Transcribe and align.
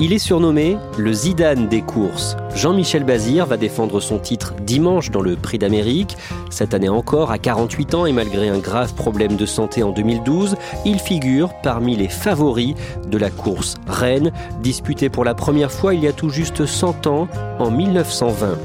Il 0.00 0.12
est 0.12 0.20
surnommé 0.20 0.76
le 0.96 1.12
Zidane 1.12 1.66
des 1.66 1.82
courses. 1.82 2.36
Jean-Michel 2.54 3.02
Bazir 3.02 3.46
va 3.46 3.56
défendre 3.56 3.98
son 3.98 4.20
titre 4.20 4.54
dimanche 4.62 5.10
dans 5.10 5.22
le 5.22 5.34
Prix 5.34 5.58
d'Amérique. 5.58 6.16
Cette 6.50 6.72
année 6.72 6.88
encore, 6.88 7.32
à 7.32 7.38
48 7.38 7.94
ans 7.96 8.06
et 8.06 8.12
malgré 8.12 8.48
un 8.48 8.58
grave 8.58 8.94
problème 8.94 9.34
de 9.34 9.44
santé 9.44 9.82
en 9.82 9.90
2012, 9.90 10.54
il 10.84 11.00
figure 11.00 11.52
parmi 11.64 11.96
les 11.96 12.06
favoris 12.06 12.76
de 13.08 13.18
la 13.18 13.30
course 13.30 13.74
Rennes, 13.88 14.30
disputée 14.62 15.08
pour 15.08 15.24
la 15.24 15.34
première 15.34 15.72
fois 15.72 15.94
il 15.94 16.04
y 16.04 16.06
a 16.06 16.12
tout 16.12 16.30
juste 16.30 16.64
100 16.64 17.08
ans, 17.08 17.26
en 17.58 17.72
1920. 17.72 18.56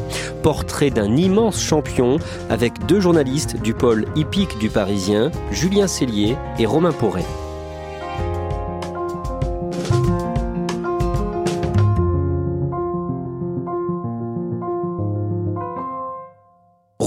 Portrait 0.43 0.91
d'un 0.91 1.15
immense 1.15 1.59
champion 1.59 2.19
avec 2.51 2.85
deux 2.85 2.99
journalistes 2.99 3.59
du 3.59 3.73
pôle 3.73 4.05
hippique 4.15 4.59
du 4.59 4.69
Parisien, 4.69 5.31
Julien 5.49 5.87
Cellier 5.87 6.35
et 6.59 6.67
Romain 6.67 6.91
Porret. 6.91 7.25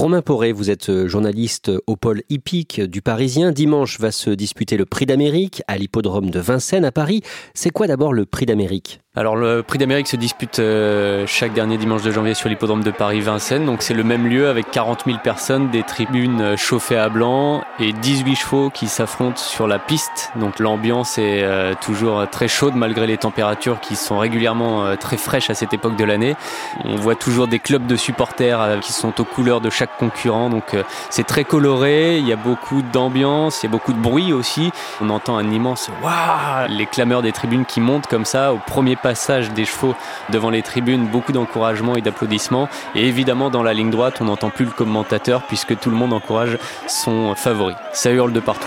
Romain 0.06 0.22
Poré, 0.22 0.52
vous 0.52 0.70
êtes 0.70 0.88
euh, 0.88 1.08
journaliste 1.08 1.72
au 1.88 1.96
pôle 1.96 2.22
hippique 2.28 2.80
du 2.80 3.02
Parisien. 3.02 3.50
Dimanche 3.50 3.98
va 3.98 4.12
se 4.12 4.30
disputer 4.30 4.76
le 4.76 4.86
Prix 4.86 5.04
d'Amérique 5.04 5.64
à 5.66 5.76
l'hippodrome 5.76 6.30
de 6.30 6.38
Vincennes 6.38 6.84
à 6.84 6.92
Paris. 6.92 7.22
C'est 7.54 7.70
quoi 7.70 7.88
d'abord 7.88 8.12
le 8.12 8.24
Prix 8.24 8.46
d'Amérique? 8.46 9.00
Alors 9.18 9.34
le 9.34 9.62
Prix 9.62 9.78
d'Amérique 9.78 10.08
se 10.08 10.16
dispute 10.16 10.58
euh, 10.58 11.24
chaque 11.26 11.54
dernier 11.54 11.78
dimanche 11.78 12.02
de 12.02 12.10
janvier 12.10 12.34
sur 12.34 12.50
l'hippodrome 12.50 12.84
de 12.84 12.90
Paris-Vincennes. 12.90 13.64
Donc 13.64 13.80
c'est 13.80 13.94
le 13.94 14.04
même 14.04 14.26
lieu 14.26 14.50
avec 14.50 14.70
40 14.70 15.04
000 15.06 15.18
personnes, 15.24 15.70
des 15.70 15.82
tribunes 15.82 16.42
euh, 16.42 16.56
chauffées 16.58 16.98
à 16.98 17.08
blanc 17.08 17.64
et 17.80 17.94
18 17.94 18.36
chevaux 18.36 18.68
qui 18.68 18.88
s'affrontent 18.88 19.38
sur 19.38 19.66
la 19.66 19.78
piste. 19.78 20.32
Donc 20.36 20.58
l'ambiance 20.58 21.16
est 21.16 21.42
euh, 21.44 21.72
toujours 21.80 22.28
très 22.28 22.46
chaude 22.46 22.74
malgré 22.74 23.06
les 23.06 23.16
températures 23.16 23.80
qui 23.80 23.96
sont 23.96 24.18
régulièrement 24.18 24.94
très 24.96 25.16
fraîches 25.16 25.48
à 25.48 25.54
cette 25.54 25.72
époque 25.72 25.96
de 25.96 26.04
l'année. 26.04 26.36
On 26.84 26.96
voit 26.96 27.14
toujours 27.14 27.48
des 27.48 27.58
clubs 27.58 27.86
de 27.86 27.96
supporters 27.96 28.80
qui 28.82 28.92
sont 28.92 29.18
aux 29.18 29.24
couleurs 29.24 29.62
de 29.62 29.70
chaque 29.70 29.96
concurrent. 29.96 30.50
Donc 30.50 30.76
c'est 31.08 31.26
très 31.26 31.44
coloré, 31.44 32.18
il 32.18 32.28
y 32.28 32.34
a 32.34 32.36
beaucoup 32.36 32.82
d'ambiance, 32.82 33.62
il 33.62 33.66
y 33.66 33.68
a 33.68 33.72
beaucoup 33.72 33.94
de 33.94 33.98
bruit 33.98 34.34
aussi. 34.34 34.72
On 35.00 35.08
entend 35.08 35.38
un 35.38 35.50
immense 35.50 35.88
waouh, 36.02 36.68
les 36.68 36.84
clameurs 36.84 37.22
des 37.22 37.32
tribunes 37.32 37.64
qui 37.64 37.80
montent 37.80 38.08
comme 38.08 38.26
ça 38.26 38.52
au 38.52 38.58
premier 38.58 38.96
passage 39.06 39.52
des 39.52 39.64
chevaux 39.64 39.94
devant 40.30 40.50
les 40.50 40.62
tribunes, 40.62 41.06
beaucoup 41.06 41.30
d'encouragement 41.30 41.94
et 41.94 42.00
d'applaudissements. 42.00 42.68
Et 42.96 43.06
évidemment, 43.06 43.50
dans 43.50 43.62
la 43.62 43.72
ligne 43.72 43.90
droite, 43.90 44.18
on 44.20 44.24
n'entend 44.24 44.50
plus 44.50 44.64
le 44.64 44.72
commentateur 44.72 45.46
puisque 45.46 45.78
tout 45.78 45.90
le 45.90 45.96
monde 45.96 46.12
encourage 46.12 46.58
son 46.88 47.36
favori. 47.36 47.74
Ça 47.92 48.10
hurle 48.10 48.32
de 48.32 48.40
partout. 48.40 48.66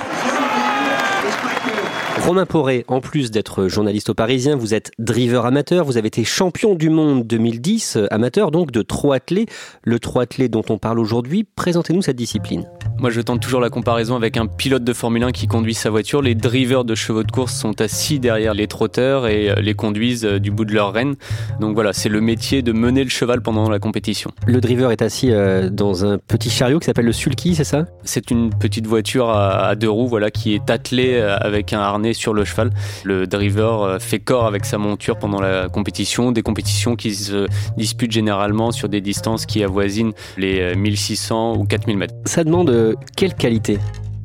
Romain 2.19 2.45
Poré, 2.45 2.85
en 2.87 2.99
plus 2.99 3.31
d'être 3.31 3.67
journaliste 3.67 4.09
au 4.09 4.13
Parisien, 4.13 4.55
vous 4.55 4.73
êtes 4.73 4.91
driver 4.99 5.45
amateur, 5.45 5.85
vous 5.85 5.97
avez 5.97 6.07
été 6.07 6.23
champion 6.23 6.75
du 6.75 6.89
monde 6.89 7.25
2010, 7.25 7.97
amateur 8.11 8.51
donc 8.51 8.71
de 8.71 8.83
attelés. 9.13 9.45
Le 9.83 9.97
attelés 10.19 10.49
dont 10.49 10.63
on 10.69 10.77
parle 10.77 10.99
aujourd'hui, 10.99 11.43
présentez-nous 11.43 12.01
cette 12.01 12.17
discipline. 12.17 12.65
Moi, 12.99 13.11
je 13.11 13.21
tente 13.21 13.41
toujours 13.41 13.61
la 13.61 13.69
comparaison 13.69 14.17
avec 14.17 14.35
un 14.35 14.45
pilote 14.45 14.83
de 14.83 14.91
Formule 14.91 15.23
1 15.23 15.31
qui 15.31 15.47
conduit 15.47 15.73
sa 15.73 15.89
voiture. 15.89 16.21
Les 16.21 16.35
drivers 16.35 16.83
de 16.83 16.95
chevaux 16.95 17.23
de 17.23 17.31
course 17.31 17.55
sont 17.55 17.79
assis 17.79 18.19
derrière 18.19 18.53
les 18.53 18.67
trotteurs 18.67 19.27
et 19.27 19.49
euh, 19.49 19.55
les 19.55 19.73
conduisent 19.73 20.25
euh, 20.25 20.39
du 20.39 20.51
bout 20.51 20.65
de 20.65 20.73
leur 20.73 20.91
rêne. 20.91 21.15
Donc 21.61 21.75
voilà, 21.75 21.93
c'est 21.93 22.09
le 22.09 22.19
métier 22.19 22.61
de 22.61 22.73
mener 22.73 23.05
le 23.05 23.09
cheval 23.09 23.41
pendant 23.41 23.69
la 23.69 23.79
compétition. 23.79 24.31
Le 24.45 24.59
driver 24.59 24.91
est 24.91 25.01
assis 25.01 25.31
euh, 25.31 25.69
dans 25.69 26.05
un 26.05 26.17
petit 26.17 26.49
chariot 26.49 26.79
qui 26.79 26.87
s'appelle 26.87 27.05
le 27.05 27.13
sulky, 27.13 27.55
c'est 27.55 27.63
ça? 27.63 27.85
C'est 28.03 28.31
une 28.31 28.49
petite 28.49 28.85
voiture 28.85 29.29
à 29.29 29.75
deux 29.75 29.89
roues, 29.89 30.07
voilà, 30.07 30.29
qui 30.29 30.53
est 30.53 30.69
attelée 30.69 31.17
avec 31.19 31.71
un 31.71 31.79
harnais 31.79 32.13
sur 32.19 32.33
le 32.33 32.45
cheval. 32.45 32.71
Le 33.03 33.25
driver 33.25 33.99
fait 33.99 34.19
corps 34.19 34.45
avec 34.45 34.65
sa 34.65 34.77
monture 34.77 35.17
pendant 35.17 35.41
la 35.41 35.69
compétition, 35.69 36.31
des 36.31 36.41
compétitions 36.41 36.95
qui 36.95 37.15
se 37.15 37.47
disputent 37.77 38.11
généralement 38.11 38.71
sur 38.71 38.89
des 38.89 39.01
distances 39.01 39.45
qui 39.45 39.63
avoisinent 39.63 40.13
les 40.37 40.75
1600 40.75 41.55
ou 41.57 41.65
4000 41.65 41.97
mètres. 41.97 42.15
Ça 42.25 42.43
demande 42.43 42.95
quelle 43.15 43.33
qualité? 43.33 43.79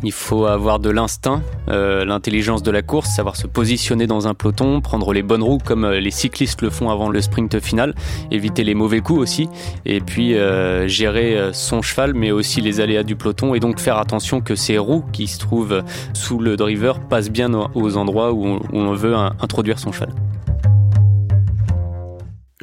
Il 0.06 0.12
faut 0.12 0.46
avoir 0.46 0.78
de 0.78 0.90
l'instinct, 0.90 1.42
euh, 1.68 2.04
l'intelligence 2.04 2.62
de 2.62 2.70
la 2.70 2.82
course, 2.82 3.10
savoir 3.10 3.36
se 3.36 3.46
positionner 3.46 4.06
dans 4.06 4.28
un 4.28 4.34
peloton, 4.34 4.80
prendre 4.80 5.12
les 5.12 5.22
bonnes 5.22 5.42
roues 5.42 5.58
comme 5.64 5.84
euh, 5.84 6.00
les 6.00 6.10
cyclistes 6.10 6.62
le 6.62 6.70
font 6.70 6.90
avant 6.90 7.08
le 7.08 7.20
sprint 7.20 7.60
final, 7.60 7.94
éviter 8.30 8.64
les 8.64 8.74
mauvais 8.74 9.00
coups 9.00 9.20
aussi, 9.20 9.48
et 9.84 10.00
puis 10.00 10.34
euh, 10.34 10.86
gérer 10.88 11.50
son 11.52 11.82
cheval, 11.82 12.14
mais 12.14 12.30
aussi 12.30 12.60
les 12.60 12.80
aléas 12.80 13.02
du 13.02 13.16
peloton, 13.16 13.54
et 13.54 13.60
donc 13.60 13.80
faire 13.80 13.98
attention 13.98 14.40
que 14.40 14.54
ces 14.54 14.78
roues 14.78 15.04
qui 15.12 15.26
se 15.26 15.38
trouvent 15.38 15.82
sous 16.12 16.38
le 16.38 16.56
driver 16.56 17.00
passent 17.00 17.30
bien 17.30 17.50
aux 17.74 17.96
endroits 17.96 18.32
où 18.32 18.60
on 18.72 18.92
veut 18.92 19.14
introduire 19.14 19.78
son 19.78 19.92
cheval. 19.92 20.10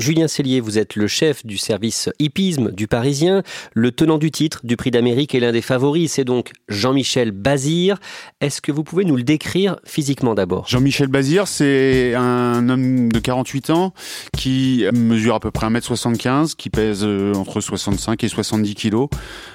Julien 0.01 0.27
Cellier, 0.27 0.61
vous 0.61 0.79
êtes 0.79 0.95
le 0.95 1.07
chef 1.07 1.45
du 1.45 1.59
service 1.59 2.09
hippisme 2.17 2.71
du 2.71 2.87
Parisien. 2.87 3.43
Le 3.73 3.91
tenant 3.91 4.17
du 4.17 4.31
titre 4.31 4.61
du 4.63 4.75
Prix 4.75 4.89
d'Amérique 4.89 5.35
est 5.35 5.39
l'un 5.39 5.51
des 5.51 5.61
favoris, 5.61 6.13
c'est 6.13 6.23
donc 6.23 6.53
Jean-Michel 6.69 7.29
Bazir. 7.29 7.99
Est-ce 8.41 8.61
que 8.61 8.71
vous 8.71 8.83
pouvez 8.83 9.05
nous 9.05 9.15
le 9.15 9.21
décrire 9.21 9.75
physiquement 9.85 10.33
d'abord? 10.33 10.67
Jean-Michel 10.67 11.07
Bazir, 11.07 11.47
c'est 11.47 12.15
un 12.15 12.67
homme 12.67 13.11
de 13.11 13.19
48 13.19 13.69
ans 13.69 13.93
qui 14.35 14.85
mesure 14.91 15.35
à 15.35 15.39
peu 15.39 15.51
près 15.51 15.67
1m75, 15.67 16.55
qui 16.55 16.71
pèse 16.71 17.01
euh, 17.03 17.35
entre 17.35 17.61
65 17.61 18.23
et 18.23 18.27
70 18.27 18.73
kilos. 18.73 19.07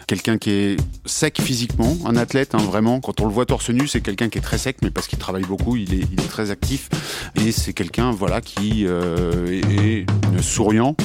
Quelqu'un 0.06 0.38
qui 0.38 0.50
est 0.50 0.76
sec 1.06 1.40
physiquement, 1.42 1.96
un 2.04 2.14
athlète, 2.14 2.54
hein, 2.54 2.58
vraiment. 2.58 3.00
Quand 3.00 3.20
on 3.20 3.26
le 3.26 3.32
voit 3.32 3.46
torse 3.46 3.70
nu, 3.70 3.88
c'est 3.88 4.00
quelqu'un 4.00 4.28
qui 4.28 4.38
est 4.38 4.42
très 4.42 4.58
sec, 4.58 4.76
mais 4.80 4.90
parce 4.90 5.08
qu'il 5.08 5.18
travaille 5.18 5.42
beaucoup, 5.42 5.74
il 5.74 5.92
est, 5.92 6.28
très 6.28 6.52
actif. 6.52 6.88
Et 7.44 7.50
c'est 7.50 7.72
quelqu'un 7.72 8.12
voilà, 8.12 8.40
qui 8.40 8.84
euh, 8.86 9.60
est 9.80 10.06
souriant 10.42 10.96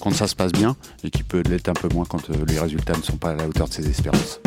quand 0.00 0.12
ça 0.12 0.26
se 0.26 0.34
passe 0.34 0.52
bien 0.52 0.76
et 1.04 1.10
qui 1.10 1.22
peut 1.22 1.42
l'être 1.48 1.68
un 1.68 1.74
peu 1.74 1.88
moins 1.92 2.04
quand 2.04 2.30
euh, 2.30 2.34
les 2.46 2.58
résultats 2.58 2.96
ne 2.96 3.02
sont 3.02 3.16
pas 3.16 3.30
à 3.30 3.34
la 3.34 3.46
hauteur 3.46 3.68
de 3.68 3.72
ses 3.72 3.88
espérances. 3.88 4.40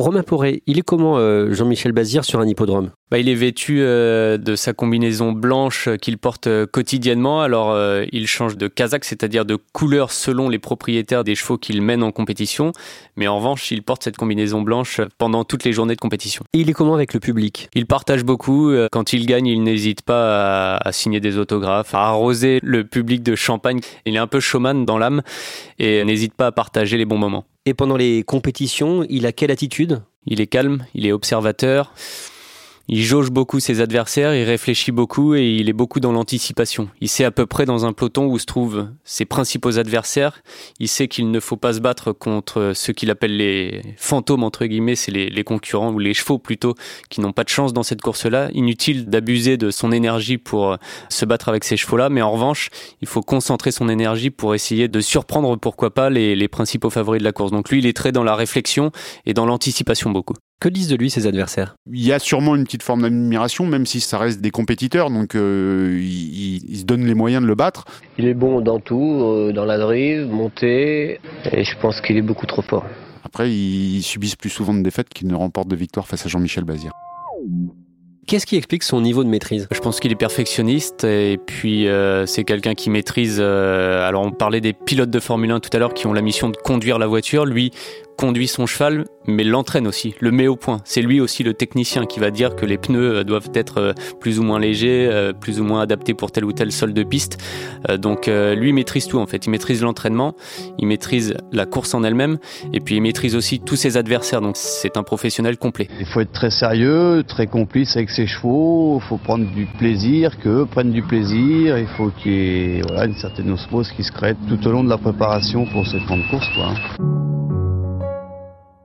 Romain 0.00 0.22
Poré, 0.22 0.62
il 0.66 0.78
est 0.78 0.82
comment 0.82 1.18
euh, 1.18 1.52
Jean-Michel 1.52 1.92
Bazir 1.92 2.24
sur 2.24 2.40
un 2.40 2.46
hippodrome? 2.46 2.90
Bah, 3.10 3.18
il 3.18 3.28
est 3.28 3.34
vêtu 3.34 3.80
euh, 3.80 4.38
de 4.38 4.54
sa 4.56 4.72
combinaison 4.72 5.32
blanche 5.32 5.90
qu'il 6.00 6.16
porte 6.16 6.46
euh, 6.46 6.66
quotidiennement. 6.66 7.42
Alors, 7.42 7.76
il 8.10 8.26
change 8.26 8.56
de 8.56 8.66
casaque, 8.66 9.04
c'est-à-dire 9.04 9.44
de 9.44 9.58
couleur 9.72 10.10
selon 10.10 10.48
les 10.48 10.58
propriétaires 10.58 11.22
des 11.22 11.34
chevaux 11.34 11.58
qu'il 11.58 11.82
mène 11.82 12.02
en 12.02 12.12
compétition. 12.12 12.72
Mais 13.16 13.28
en 13.28 13.36
revanche, 13.36 13.70
il 13.70 13.82
porte 13.82 14.02
cette 14.02 14.16
combinaison 14.16 14.62
blanche 14.62 15.00
pendant 15.18 15.44
toutes 15.44 15.64
les 15.64 15.72
journées 15.72 15.96
de 15.96 16.00
compétition. 16.00 16.44
Et 16.54 16.60
il 16.60 16.70
est 16.70 16.72
comment 16.72 16.94
avec 16.94 17.12
le 17.12 17.20
public? 17.20 17.68
Il 17.74 17.86
partage 17.86 18.24
beaucoup. 18.24 18.72
Quand 18.92 19.12
il 19.12 19.26
gagne, 19.26 19.46
il 19.46 19.62
n'hésite 19.62 20.02
pas 20.02 20.76
à, 20.76 20.88
à, 20.88 20.92
signer 20.92 21.20
des 21.20 21.36
autographes, 21.36 21.94
à 21.94 22.06
arroser 22.06 22.60
le 22.62 22.84
public 22.84 23.22
de 23.22 23.34
champagne. 23.34 23.80
Il 24.06 24.14
est 24.14 24.18
un 24.18 24.26
peu 24.26 24.40
showman 24.40 24.84
dans 24.84 24.96
l'âme 24.96 25.22
et 25.78 26.04
n'hésite 26.04 26.34
pas 26.34 26.46
à 26.46 26.52
partager 26.52 26.96
les 26.96 27.04
bons 27.04 27.18
moments. 27.18 27.44
Et 27.70 27.74
pendant 27.74 27.96
les 27.96 28.24
compétitions, 28.24 29.06
il 29.08 29.26
a 29.26 29.32
quelle 29.32 29.52
attitude? 29.52 30.02
Il 30.26 30.40
est 30.40 30.48
calme, 30.48 30.84
il 30.92 31.06
est 31.06 31.12
observateur. 31.12 31.94
Il 32.92 33.04
jauge 33.04 33.30
beaucoup 33.30 33.60
ses 33.60 33.80
adversaires, 33.80 34.34
il 34.34 34.42
réfléchit 34.42 34.90
beaucoup 34.90 35.36
et 35.36 35.46
il 35.46 35.68
est 35.68 35.72
beaucoup 35.72 36.00
dans 36.00 36.10
l'anticipation. 36.10 36.88
Il 37.00 37.08
sait 37.08 37.22
à 37.22 37.30
peu 37.30 37.46
près 37.46 37.64
dans 37.64 37.86
un 37.86 37.92
peloton 37.92 38.26
où 38.26 38.36
se 38.36 38.46
trouvent 38.46 38.88
ses 39.04 39.24
principaux 39.24 39.78
adversaires. 39.78 40.42
Il 40.80 40.88
sait 40.88 41.06
qu'il 41.06 41.30
ne 41.30 41.38
faut 41.38 41.56
pas 41.56 41.74
se 41.74 41.78
battre 41.78 42.10
contre 42.10 42.72
ceux 42.74 42.92
qu'il 42.92 43.12
appelle 43.12 43.36
les 43.36 43.80
fantômes, 43.96 44.42
entre 44.42 44.66
guillemets, 44.66 44.96
c'est 44.96 45.12
les, 45.12 45.30
les, 45.30 45.44
concurrents 45.44 45.92
ou 45.92 46.00
les 46.00 46.14
chevaux 46.14 46.40
plutôt, 46.40 46.74
qui 47.10 47.20
n'ont 47.20 47.30
pas 47.30 47.44
de 47.44 47.48
chance 47.48 47.72
dans 47.72 47.84
cette 47.84 48.02
course-là. 48.02 48.50
Inutile 48.54 49.06
d'abuser 49.06 49.56
de 49.56 49.70
son 49.70 49.92
énergie 49.92 50.36
pour 50.36 50.76
se 51.08 51.24
battre 51.24 51.48
avec 51.48 51.62
ces 51.62 51.76
chevaux-là, 51.76 52.08
mais 52.08 52.22
en 52.22 52.32
revanche, 52.32 52.70
il 53.02 53.06
faut 53.06 53.22
concentrer 53.22 53.70
son 53.70 53.88
énergie 53.88 54.30
pour 54.30 54.52
essayer 54.52 54.88
de 54.88 55.00
surprendre, 55.00 55.54
pourquoi 55.54 55.94
pas, 55.94 56.10
les, 56.10 56.34
les 56.34 56.48
principaux 56.48 56.90
favoris 56.90 57.20
de 57.20 57.24
la 57.24 57.30
course. 57.30 57.52
Donc 57.52 57.70
lui, 57.70 57.78
il 57.78 57.86
est 57.86 57.96
très 57.96 58.10
dans 58.10 58.24
la 58.24 58.34
réflexion 58.34 58.90
et 59.26 59.32
dans 59.32 59.46
l'anticipation 59.46 60.10
beaucoup. 60.10 60.34
Que 60.60 60.68
disent 60.68 60.88
de 60.88 60.96
lui 60.96 61.08
ses 61.08 61.26
adversaires? 61.26 61.74
Il 61.90 62.04
y 62.04 62.12
a 62.12 62.18
sûrement 62.18 62.54
une 62.54 62.64
petite 62.64 62.82
forme 62.82 63.00
d'admiration, 63.00 63.64
même 63.64 63.86
si 63.86 63.98
ça 64.00 64.18
reste 64.18 64.42
des 64.42 64.50
compétiteurs, 64.50 65.10
donc 65.10 65.34
euh, 65.34 65.98
ils 66.02 66.62
il 66.68 66.78
se 66.78 66.84
donnent 66.84 67.06
les 67.06 67.14
moyens 67.14 67.42
de 67.42 67.48
le 67.48 67.54
battre. 67.54 67.86
Il 68.18 68.26
est 68.26 68.34
bon 68.34 68.60
dans 68.60 68.78
tout, 68.78 69.22
euh, 69.22 69.52
dans 69.52 69.64
la 69.64 69.78
drive, 69.78 70.28
montée, 70.28 71.18
et 71.50 71.64
je 71.64 71.78
pense 71.78 72.02
qu'il 72.02 72.18
est 72.18 72.22
beaucoup 72.22 72.44
trop 72.44 72.60
fort. 72.60 72.84
Après, 73.24 73.50
ils 73.50 74.02
subissent 74.02 74.36
plus 74.36 74.50
souvent 74.50 74.74
de 74.74 74.82
défaites 74.82 75.08
qu'ils 75.08 75.28
ne 75.28 75.34
remportent 75.34 75.68
de 75.68 75.76
victoires 75.76 76.06
face 76.06 76.26
à 76.26 76.28
Jean-Michel 76.28 76.64
Bazir. 76.64 76.92
Qu'est-ce 78.30 78.46
qui 78.46 78.56
explique 78.56 78.84
son 78.84 79.00
niveau 79.00 79.24
de 79.24 79.28
maîtrise? 79.28 79.66
Je 79.72 79.80
pense 79.80 79.98
qu'il 79.98 80.12
est 80.12 80.16
perfectionniste 80.16 81.02
et 81.02 81.36
puis 81.44 81.88
euh, 81.88 82.26
c'est 82.26 82.44
quelqu'un 82.44 82.74
qui 82.74 82.88
maîtrise. 82.88 83.38
Euh, 83.40 84.06
alors 84.06 84.22
on 84.22 84.30
parlait 84.30 84.60
des 84.60 84.72
pilotes 84.72 85.10
de 85.10 85.18
Formule 85.18 85.50
1 85.50 85.58
tout 85.58 85.70
à 85.72 85.80
l'heure 85.80 85.94
qui 85.94 86.06
ont 86.06 86.12
la 86.12 86.22
mission 86.22 86.48
de 86.48 86.56
conduire 86.56 87.00
la 87.00 87.08
voiture. 87.08 87.44
Lui 87.44 87.72
conduit 88.20 88.48
son 88.48 88.66
cheval, 88.66 89.06
mais 89.26 89.44
l'entraîne 89.44 89.86
aussi, 89.86 90.14
le 90.20 90.30
met 90.30 90.46
au 90.46 90.54
point. 90.54 90.82
C'est 90.84 91.00
lui 91.00 91.22
aussi 91.22 91.42
le 91.42 91.54
technicien 91.54 92.04
qui 92.04 92.20
va 92.20 92.30
dire 92.30 92.54
que 92.54 92.66
les 92.66 92.76
pneus 92.76 93.16
euh, 93.16 93.24
doivent 93.24 93.48
être 93.54 93.78
euh, 93.78 93.92
plus 94.20 94.38
ou 94.38 94.42
moins 94.42 94.58
légers, 94.58 95.08
euh, 95.10 95.32
plus 95.32 95.58
ou 95.58 95.64
moins 95.64 95.80
adaptés 95.80 96.12
pour 96.12 96.30
tel 96.30 96.44
ou 96.44 96.52
tel 96.52 96.70
sol 96.70 96.92
de 96.92 97.02
piste. 97.02 97.38
Donc 97.98 98.26
lui 98.26 98.74
maîtrise 98.74 99.06
tout 99.06 99.18
en 99.18 99.26
fait. 99.26 99.46
Il 99.46 99.50
maîtrise 99.50 99.80
l'entraînement, 99.82 100.34
il 100.78 100.86
maîtrise 100.86 101.34
la 101.50 101.64
course 101.64 101.94
en 101.94 102.04
elle-même, 102.04 102.36
et 102.74 102.80
puis 102.80 102.96
il 102.96 103.00
maîtrise 103.00 103.34
aussi 103.34 103.58
tous 103.58 103.76
ses 103.76 103.96
adversaires. 103.96 104.42
Donc 104.42 104.56
c'est 104.58 104.98
un 104.98 105.02
professionnel 105.02 105.56
complet. 105.56 105.88
Il 105.98 106.06
faut 106.06 106.20
être 106.20 106.32
très 106.32 106.50
sérieux, 106.50 107.24
très 107.26 107.46
complice 107.46 107.96
avec 107.96 108.10
ses 108.10 108.26
chevaux. 108.26 109.00
Il 109.02 109.08
faut 109.08 109.16
prendre 109.16 109.50
du 109.50 109.64
plaisir, 109.78 110.38
qu'eux 110.40 110.66
prennent 110.70 110.92
du 110.92 111.02
plaisir. 111.02 111.78
Il 111.78 111.88
faut 111.96 112.10
qu'il 112.22 112.32
y 112.32 112.80
ait 112.80 112.82
une 113.06 113.14
certaine 113.14 113.50
osmose 113.50 113.90
qui 113.96 114.04
se 114.04 114.12
crée 114.12 114.34
tout 114.46 114.68
au 114.68 114.72
long 114.72 114.84
de 114.84 114.90
la 114.90 114.98
préparation 114.98 115.64
pour 115.72 115.86
cette 115.86 116.04
grande 116.04 116.28
course. 116.28 116.48
Quoi. 116.54 117.29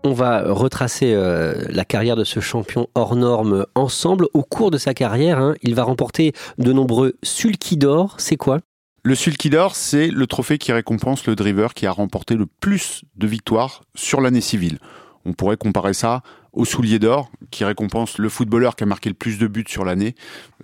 On 0.07 0.13
va 0.13 0.43
retracer 0.53 1.15
euh, 1.15 1.65
la 1.69 1.83
carrière 1.83 2.15
de 2.15 2.23
ce 2.23 2.39
champion 2.39 2.87
hors 2.93 3.15
norme 3.15 3.65
ensemble. 3.73 4.27
Au 4.35 4.43
cours 4.43 4.69
de 4.69 4.77
sa 4.77 4.93
carrière, 4.93 5.39
hein, 5.39 5.55
il 5.63 5.73
va 5.73 5.81
remporter 5.81 6.33
de 6.59 6.71
nombreux 6.71 7.15
sulky 7.23 7.75
d'or. 7.75 8.13
C'est 8.19 8.37
quoi? 8.37 8.59
Le 9.01 9.15
sulky 9.15 9.49
d'or, 9.49 9.75
c'est 9.75 10.09
le 10.09 10.27
trophée 10.27 10.59
qui 10.59 10.71
récompense 10.71 11.25
le 11.25 11.35
driver 11.35 11.73
qui 11.73 11.87
a 11.87 11.91
remporté 11.91 12.35
le 12.35 12.45
plus 12.45 13.01
de 13.15 13.25
victoires 13.25 13.81
sur 13.95 14.21
l'année 14.21 14.41
civile. 14.41 14.77
On 15.25 15.33
pourrait 15.33 15.57
comparer 15.57 15.95
ça 15.95 16.21
au 16.53 16.65
soulier 16.65 16.99
d'or 16.99 17.31
qui 17.49 17.65
récompense 17.65 18.19
le 18.19 18.29
footballeur 18.29 18.75
qui 18.75 18.83
a 18.83 18.85
marqué 18.85 19.09
le 19.09 19.15
plus 19.15 19.39
de 19.39 19.47
buts 19.47 19.65
sur 19.67 19.85
l'année. 19.85 20.13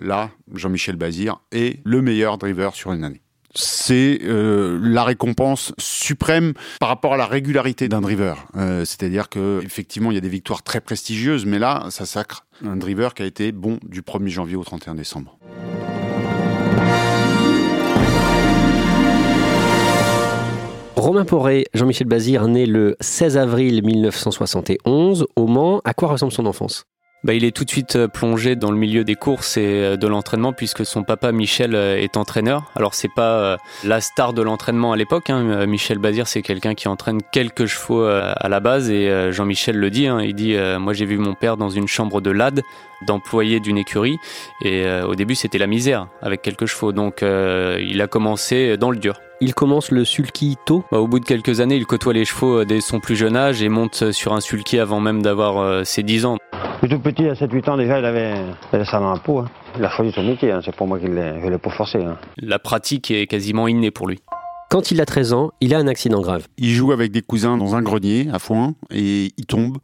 Là, 0.00 0.30
Jean-Michel 0.54 0.94
Bazir 0.94 1.40
est 1.50 1.80
le 1.82 2.00
meilleur 2.00 2.38
driver 2.38 2.76
sur 2.76 2.92
une 2.92 3.02
année 3.02 3.21
c'est 3.54 4.20
euh, 4.22 4.78
la 4.82 5.04
récompense 5.04 5.72
suprême 5.78 6.52
par 6.80 6.88
rapport 6.88 7.14
à 7.14 7.16
la 7.16 7.26
régularité 7.26 7.88
d'un 7.88 8.00
driver. 8.00 8.46
Euh, 8.56 8.84
C'est-à-dire 8.84 9.28
que 9.28 9.60
effectivement, 9.64 10.10
il 10.10 10.14
y 10.14 10.18
a 10.18 10.22
des 10.22 10.28
victoires 10.28 10.62
très 10.62 10.80
prestigieuses, 10.80 11.46
mais 11.46 11.58
là, 11.58 11.86
ça 11.90 12.06
sacre 12.06 12.46
un 12.64 12.76
driver 12.76 13.14
qui 13.14 13.22
a 13.22 13.26
été 13.26 13.52
bon 13.52 13.78
du 13.82 14.02
1er 14.02 14.28
janvier 14.28 14.56
au 14.56 14.64
31 14.64 14.94
décembre. 14.94 15.38
Romain 20.96 21.24
Poré, 21.24 21.66
Jean-Michel 21.74 22.06
Bazir, 22.06 22.46
né 22.46 22.64
le 22.64 22.96
16 23.00 23.36
avril 23.36 23.84
1971 23.84 25.26
au 25.34 25.46
Mans. 25.48 25.80
À 25.84 25.94
quoi 25.94 26.08
ressemble 26.08 26.32
son 26.32 26.46
enfance? 26.46 26.84
Bah, 27.24 27.34
il 27.34 27.44
est 27.44 27.52
tout 27.52 27.64
de 27.64 27.70
suite 27.70 27.94
euh, 27.94 28.08
plongé 28.08 28.56
dans 28.56 28.72
le 28.72 28.76
milieu 28.76 29.04
des 29.04 29.14
courses 29.14 29.56
et 29.56 29.64
euh, 29.64 29.96
de 29.96 30.06
l'entraînement 30.08 30.52
puisque 30.52 30.84
son 30.84 31.04
papa 31.04 31.30
Michel 31.30 31.74
euh, 31.74 31.96
est 31.96 32.16
entraîneur. 32.16 32.72
Alors 32.74 32.94
c'est 32.94 33.12
pas 33.14 33.58
la 33.84 34.00
star 34.00 34.32
de 34.32 34.42
l'entraînement 34.42 34.92
à 34.92 34.96
l'époque. 34.96 35.30
Hein. 35.30 35.66
Michel 35.66 35.98
Bazir 35.98 36.26
c'est 36.26 36.42
quelqu'un 36.42 36.74
qui 36.74 36.88
entraîne 36.88 37.20
quelques 37.30 37.66
chevaux 37.66 38.04
à 38.04 38.48
la 38.48 38.60
base 38.60 38.90
et 38.90 39.32
Jean-Michel 39.32 39.76
le 39.76 39.90
dit. 39.90 40.06
Hein. 40.06 40.20
Il 40.22 40.34
dit 40.34 40.56
moi 40.78 40.92
j'ai 40.92 41.04
vu 41.04 41.18
mon 41.18 41.34
père 41.34 41.56
dans 41.56 41.70
une 41.70 41.88
chambre 41.88 42.20
de 42.20 42.30
lad 42.30 42.62
d'employé 43.06 43.60
d'une 43.60 43.78
écurie 43.78 44.18
et 44.64 44.84
au 45.06 45.14
début 45.14 45.34
c'était 45.34 45.58
la 45.58 45.66
misère 45.66 46.08
avec 46.20 46.42
quelques 46.42 46.66
chevaux. 46.66 46.92
Donc 46.92 47.22
il 47.22 48.00
a 48.00 48.06
commencé 48.06 48.76
dans 48.76 48.90
le 48.90 48.98
dur. 48.98 49.20
Il 49.40 49.54
commence 49.54 49.90
le 49.90 50.04
sulky 50.04 50.56
tôt 50.66 50.84
bah, 50.92 50.98
Au 50.98 51.08
bout 51.08 51.18
de 51.18 51.24
quelques 51.24 51.60
années, 51.60 51.76
il 51.76 51.86
côtoie 51.86 52.12
les 52.12 52.24
chevaux 52.24 52.64
dès 52.64 52.80
son 52.80 53.00
plus 53.00 53.16
jeune 53.16 53.36
âge 53.36 53.62
et 53.62 53.68
monte 53.68 54.12
sur 54.12 54.32
un 54.32 54.40
sulky 54.40 54.78
avant 54.78 55.00
même 55.00 55.20
d'avoir 55.22 55.84
ses 55.84 56.02
10 56.02 56.26
ans. 56.26 56.36
Tout 56.88 56.98
petit, 56.98 57.28
à 57.28 57.34
7-8 57.34 57.70
ans 57.70 57.76
déjà, 57.76 58.00
il 58.00 58.04
avait, 58.04 58.34
ça 58.84 58.98
dans 58.98 59.12
la 59.12 59.18
peau. 59.18 59.38
Hein. 59.38 59.48
Il 59.78 59.84
a 59.84 59.90
choisi 59.90 60.10
son 60.10 60.24
métier, 60.24 60.50
hein. 60.50 60.60
c'est 60.64 60.74
pour 60.74 60.88
moi 60.88 60.98
qu'il 60.98 61.14
l'ai 61.14 61.58
pas 61.58 61.70
forcé. 61.70 61.98
Hein. 61.98 62.18
La 62.38 62.58
pratique 62.58 63.10
est 63.12 63.28
quasiment 63.28 63.68
innée 63.68 63.92
pour 63.92 64.08
lui. 64.08 64.18
Quand 64.68 64.90
il 64.90 65.00
a 65.00 65.06
13 65.06 65.32
ans, 65.32 65.52
il 65.60 65.74
a 65.74 65.78
un 65.78 65.86
accident 65.86 66.20
grave. 66.20 66.48
Il 66.58 66.70
joue 66.70 66.92
avec 66.92 67.12
des 67.12 67.22
cousins 67.22 67.56
dans 67.56 67.76
un 67.76 67.82
grenier 67.82 68.28
à 68.32 68.40
foin 68.40 68.74
et 68.90 69.30
il 69.36 69.46
tombe, 69.46 69.78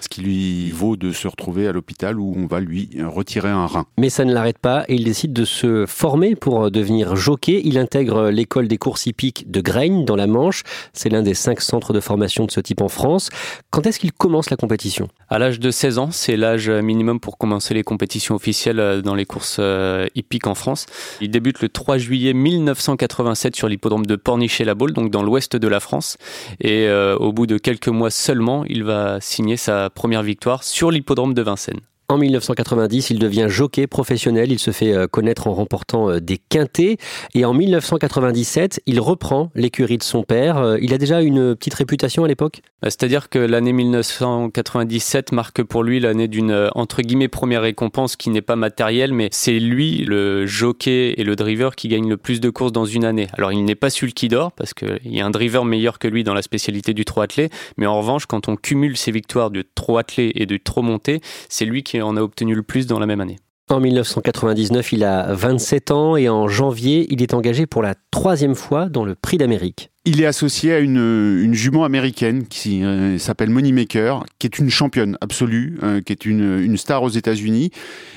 ce 0.00 0.08
qui 0.08 0.20
lui 0.20 0.70
vaut 0.70 0.96
de 0.96 1.12
se 1.12 1.28
retrouver 1.28 1.68
à 1.68 1.72
l'hôpital 1.72 2.18
où 2.18 2.34
on 2.36 2.46
va 2.46 2.60
lui 2.60 2.90
retirer 3.02 3.48
un 3.48 3.66
rein. 3.66 3.86
Mais 3.98 4.10
ça 4.10 4.24
ne 4.24 4.32
l'arrête 4.32 4.58
pas 4.58 4.84
et 4.88 4.94
il 4.94 5.04
décide 5.04 5.32
de 5.32 5.44
se 5.44 5.86
former 5.86 6.34
pour 6.36 6.70
devenir 6.70 7.16
jockey. 7.16 7.60
Il 7.64 7.78
intègre 7.78 8.30
l'école 8.30 8.68
des 8.68 8.78
courses 8.78 9.06
hippiques 9.06 9.50
de 9.50 9.60
Graigne 9.60 10.04
dans 10.04 10.16
la 10.16 10.26
Manche. 10.26 10.62
C'est 10.92 11.08
l'un 11.08 11.22
des 11.22 11.34
cinq 11.34 11.60
centres 11.60 11.92
de 11.92 12.00
formation 12.00 12.46
de 12.46 12.50
ce 12.50 12.60
type 12.60 12.80
en 12.80 12.88
France. 12.88 13.30
Quand 13.70 13.86
est-ce 13.86 13.98
qu'il 13.98 14.12
commence 14.12 14.50
la 14.50 14.56
compétition? 14.56 15.08
À 15.28 15.38
l'âge 15.38 15.60
de 15.60 15.70
16 15.70 15.98
ans, 15.98 16.10
c'est 16.10 16.36
l'âge 16.36 16.70
minimum 16.70 17.20
pour 17.20 17.38
commencer 17.38 17.74
les 17.74 17.82
compétitions 17.82 18.34
officielles 18.34 19.02
dans 19.02 19.14
les 19.14 19.24
courses 19.24 19.56
euh, 19.58 20.06
hippiques 20.14 20.46
en 20.46 20.54
France. 20.54 20.86
Il 21.20 21.30
débute 21.30 21.60
le 21.60 21.68
3 21.68 21.98
juillet 21.98 22.32
1987 22.32 23.56
sur 23.56 23.68
l'hippodrome 23.68 24.06
de 24.06 24.16
Pornichet-la-Baule, 24.16 24.92
donc 24.92 25.10
dans 25.10 25.22
l'ouest 25.22 25.56
de 25.56 25.68
la 25.68 25.80
France. 25.80 26.16
Et 26.60 26.86
euh, 26.86 27.16
au 27.16 27.32
bout 27.32 27.46
de 27.46 27.58
quelques 27.58 27.88
mois 27.88 28.10
seulement, 28.10 28.64
il 28.64 28.84
va 28.84 29.20
signer 29.20 29.55
sa 29.56 29.90
première 29.90 30.22
victoire 30.22 30.64
sur 30.64 30.90
l'hippodrome 30.90 31.34
de 31.34 31.42
Vincennes. 31.42 31.80
En 32.08 32.18
1990, 32.18 33.10
il 33.10 33.18
devient 33.18 33.46
jockey 33.48 33.88
professionnel. 33.88 34.52
Il 34.52 34.60
se 34.60 34.70
fait 34.70 34.92
euh, 34.92 35.08
connaître 35.08 35.48
en 35.48 35.54
remportant 35.54 36.08
euh, 36.08 36.20
des 36.20 36.38
quintés. 36.38 36.98
Et 37.34 37.44
en 37.44 37.52
1997, 37.52 38.80
il 38.86 39.00
reprend 39.00 39.50
l'écurie 39.56 39.98
de 39.98 40.04
son 40.04 40.22
père. 40.22 40.56
Euh, 40.58 40.78
il 40.80 40.94
a 40.94 40.98
déjà 40.98 41.20
une 41.20 41.56
petite 41.56 41.74
réputation 41.74 42.22
à 42.22 42.28
l'époque? 42.28 42.62
C'est-à-dire 42.84 43.28
que 43.28 43.40
l'année 43.40 43.72
1997 43.72 45.32
marque 45.32 45.64
pour 45.64 45.82
lui 45.82 45.98
l'année 45.98 46.28
d'une, 46.28 46.70
entre 46.76 47.02
guillemets, 47.02 47.26
première 47.26 47.62
récompense 47.62 48.14
qui 48.14 48.30
n'est 48.30 48.42
pas 48.42 48.54
matérielle, 48.54 49.12
mais 49.12 49.28
c'est 49.32 49.58
lui, 49.58 50.04
le 50.04 50.46
jockey 50.46 51.14
et 51.16 51.24
le 51.24 51.34
driver, 51.34 51.74
qui 51.74 51.88
gagne 51.88 52.08
le 52.08 52.16
plus 52.16 52.38
de 52.38 52.48
courses 52.50 52.70
dans 52.70 52.84
une 52.84 53.04
année. 53.04 53.26
Alors 53.32 53.50
il 53.50 53.64
n'est 53.64 53.74
pas 53.74 53.90
sulky 53.90 54.28
d'or, 54.28 54.52
parce 54.52 54.72
qu'il 54.72 55.00
y 55.04 55.20
a 55.20 55.26
un 55.26 55.30
driver 55.30 55.64
meilleur 55.64 55.98
que 55.98 56.06
lui 56.06 56.22
dans 56.22 56.34
la 56.34 56.42
spécialité 56.42 56.94
du 56.94 57.04
trot 57.04 57.22
attelé, 57.22 57.48
mais 57.76 57.86
en 57.86 57.98
revanche, 57.98 58.26
quand 58.26 58.46
on 58.46 58.54
cumule 58.54 58.96
ses 58.96 59.10
victoires 59.10 59.50
du 59.50 59.64
trot 59.74 59.98
attelé 59.98 60.30
et 60.36 60.46
du 60.46 60.60
trot 60.60 60.82
monté, 60.82 61.20
c'est 61.48 61.64
lui 61.64 61.82
qui 61.82 61.95
en 62.02 62.16
a 62.16 62.20
obtenu 62.20 62.54
le 62.54 62.62
plus 62.62 62.86
dans 62.86 62.98
la 62.98 63.06
même 63.06 63.20
année. 63.20 63.38
En 63.68 63.80
1999, 63.80 64.92
il 64.92 65.02
a 65.02 65.34
27 65.34 65.90
ans 65.90 66.16
et 66.16 66.28
en 66.28 66.46
janvier, 66.46 67.06
il 67.10 67.20
est 67.20 67.34
engagé 67.34 67.66
pour 67.66 67.82
la 67.82 67.94
troisième 68.12 68.54
fois 68.54 68.88
dans 68.88 69.04
le 69.04 69.16
Prix 69.16 69.38
d'Amérique. 69.38 69.90
Il 70.08 70.22
est 70.22 70.26
associé 70.26 70.72
à 70.72 70.78
une, 70.78 71.52
jument 71.52 71.82
américaine 71.82 72.46
qui 72.46 72.84
euh, 72.84 73.18
s'appelle 73.18 73.50
Moneymaker, 73.50 74.22
qui 74.38 74.46
est 74.46 74.60
une 74.60 74.70
championne 74.70 75.18
absolue, 75.20 75.78
euh, 75.82 76.00
qui 76.00 76.12
est 76.12 76.24
une, 76.24 76.76
star 76.76 77.02
aux 77.02 77.08
États-Unis. 77.08 77.72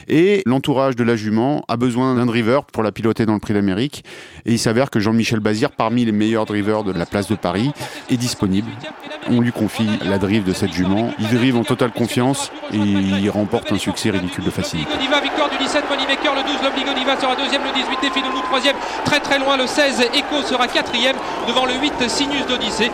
Et 0.08 0.43
l'entourage 0.46 0.96
de 0.96 1.03
la 1.03 1.15
jument 1.15 1.65
a 1.67 1.77
besoin 1.77 2.13
d'un 2.13 2.27
driver 2.27 2.65
pour 2.65 2.84
la 2.84 2.91
piloter 2.91 3.25
dans 3.25 3.34
le 3.34 3.39
Prix 3.39 3.55
d'Amérique. 3.55 4.03
Et 4.46 4.51
il 4.51 4.60
s'avère 4.60 4.91
que 4.91 5.00
Jean-Michel 5.00 5.39
Bazir, 5.39 5.72
parmi 5.72 6.05
les 6.05 6.12
meilleurs 6.12 6.46
drivers 6.46 6.84
de 6.84 6.91
la 6.91 7.08
place 7.08 7.27
de 7.27 7.36
Paris, 7.36 7.72
est 8.12 8.17
disponible. 8.17 8.69
On 9.27 9.41
lui 9.41 9.51
confie 9.51 9.89
la 10.05 10.19
drive 10.19 10.43
de 10.43 10.53
cette 10.53 10.74
jument. 10.74 11.12
Il 11.19 11.27
drive 11.36 11.58
en 11.58 11.63
totale 11.63 11.91
confiance 11.91 12.51
et 12.72 12.77
il 12.77 13.29
remporte 13.31 13.72
un 13.72 13.79
succès 13.79 14.12
ridicule 14.12 14.43
de 14.43 14.51
facilité. 14.51 14.91
victoire 15.24 15.50
du 15.50 15.58
17 15.58 15.86
Moneymaker, 15.89 16.36
le 16.36 16.43
12 16.43 16.63
L'Obligo 16.63 16.93
Diva 16.93 17.19
sera 17.19 17.36
deuxième, 17.36 17.63
le 17.63 17.74
18 17.74 17.98
Défi 18.01 18.22
de 18.22 18.29
troisième, 18.50 18.75
très 19.05 19.19
très 19.19 19.38
loin, 19.38 19.58
le 19.58 19.67
16 19.67 20.01
Echo 20.13 20.41
sera 20.41 20.67
quatrième 20.67 21.15
devant 21.48 21.65
le 21.65 21.78
8 21.81 22.09
Sinus 22.09 22.45
d'Odyssée. 22.45 22.91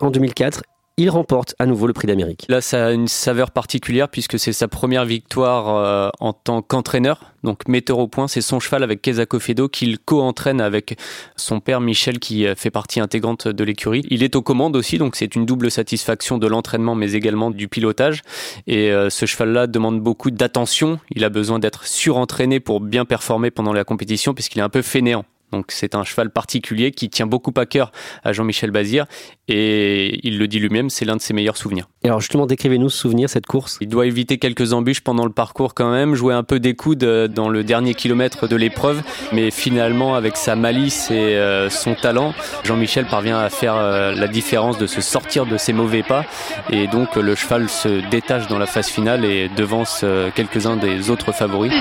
En 0.00 0.10
2004, 0.10 0.62
il 0.98 1.08
remporte 1.08 1.54
à 1.58 1.64
nouveau 1.64 1.86
le 1.86 1.94
prix 1.94 2.06
d'Amérique. 2.06 2.44
Là, 2.48 2.60
ça 2.60 2.86
a 2.86 2.92
une 2.92 3.08
saveur 3.08 3.50
particulière 3.50 4.10
puisque 4.10 4.38
c'est 4.38 4.52
sa 4.52 4.68
première 4.68 5.06
victoire 5.06 5.68
euh, 5.68 6.10
en 6.20 6.34
tant 6.34 6.60
qu'entraîneur. 6.60 7.32
Donc, 7.44 7.66
metteur 7.66 7.98
au 7.98 8.08
point, 8.08 8.28
c'est 8.28 8.42
son 8.42 8.60
cheval 8.60 8.82
avec 8.82 9.00
Keza 9.00 9.24
Fedo 9.38 9.68
qu'il 9.68 9.98
co-entraîne 9.98 10.60
avec 10.60 10.98
son 11.36 11.60
père 11.60 11.80
Michel 11.80 12.18
qui 12.18 12.46
euh, 12.46 12.54
fait 12.54 12.70
partie 12.70 13.00
intégrante 13.00 13.48
de 13.48 13.64
l'écurie. 13.64 14.02
Il 14.10 14.22
est 14.22 14.36
aux 14.36 14.42
commandes 14.42 14.76
aussi, 14.76 14.98
donc 14.98 15.16
c'est 15.16 15.34
une 15.34 15.46
double 15.46 15.70
satisfaction 15.70 16.36
de 16.36 16.46
l'entraînement 16.46 16.94
mais 16.94 17.12
également 17.12 17.50
du 17.50 17.68
pilotage. 17.68 18.20
Et 18.66 18.90
euh, 18.90 19.08
ce 19.08 19.24
cheval-là 19.24 19.66
demande 19.66 20.00
beaucoup 20.00 20.30
d'attention. 20.30 20.98
Il 21.10 21.24
a 21.24 21.30
besoin 21.30 21.58
d'être 21.58 21.86
surentraîné 21.86 22.60
pour 22.60 22.80
bien 22.80 23.06
performer 23.06 23.50
pendant 23.50 23.72
la 23.72 23.84
compétition 23.84 24.34
puisqu'il 24.34 24.58
est 24.58 24.62
un 24.62 24.68
peu 24.68 24.82
fainéant. 24.82 25.24
Donc 25.52 25.66
c'est 25.68 25.94
un 25.94 26.04
cheval 26.04 26.30
particulier 26.30 26.90
qui 26.90 27.08
tient 27.08 27.26
beaucoup 27.26 27.52
à 27.56 27.66
cœur 27.66 27.92
à 28.24 28.32
Jean-Michel 28.32 28.70
Bazir 28.70 29.06
et 29.48 30.18
il 30.26 30.38
le 30.38 30.48
dit 30.48 30.58
lui-même, 30.58 30.90
c'est 30.90 31.04
l'un 31.04 31.16
de 31.16 31.20
ses 31.20 31.32
meilleurs 31.32 31.56
souvenirs. 31.56 31.86
Et 32.02 32.08
alors 32.08 32.20
justement, 32.20 32.46
décrivez-nous 32.46 32.90
ce 32.90 32.98
souvenir, 32.98 33.30
cette 33.30 33.46
course. 33.46 33.78
Il 33.80 33.88
doit 33.88 34.06
éviter 34.06 34.38
quelques 34.38 34.72
embûches 34.72 35.02
pendant 35.02 35.24
le 35.24 35.30
parcours 35.30 35.74
quand 35.74 35.90
même, 35.90 36.14
jouer 36.14 36.34
un 36.34 36.42
peu 36.42 36.58
des 36.58 36.74
coudes 36.74 37.04
euh, 37.04 37.28
dans 37.28 37.48
le 37.48 37.62
dernier 37.62 37.94
kilomètre 37.94 38.48
de 38.48 38.56
l'épreuve, 38.56 39.02
mais 39.32 39.52
finalement 39.52 40.16
avec 40.16 40.36
sa 40.36 40.56
malice 40.56 41.10
et 41.10 41.36
euh, 41.36 41.70
son 41.70 41.94
talent, 41.94 42.34
Jean-Michel 42.64 43.06
parvient 43.06 43.38
à 43.38 43.48
faire 43.48 43.76
euh, 43.76 44.12
la 44.12 44.26
différence 44.26 44.78
de 44.78 44.86
se 44.86 45.00
sortir 45.00 45.46
de 45.46 45.56
ses 45.56 45.72
mauvais 45.72 46.02
pas 46.02 46.24
et 46.70 46.88
donc 46.88 47.14
le 47.14 47.34
cheval 47.36 47.68
se 47.68 48.08
détache 48.10 48.48
dans 48.48 48.58
la 48.58 48.66
phase 48.66 48.88
finale 48.88 49.24
et 49.24 49.48
devance 49.48 50.04
quelques-uns 50.34 50.76
des 50.76 51.10
autres 51.10 51.32
favoris. 51.32 51.72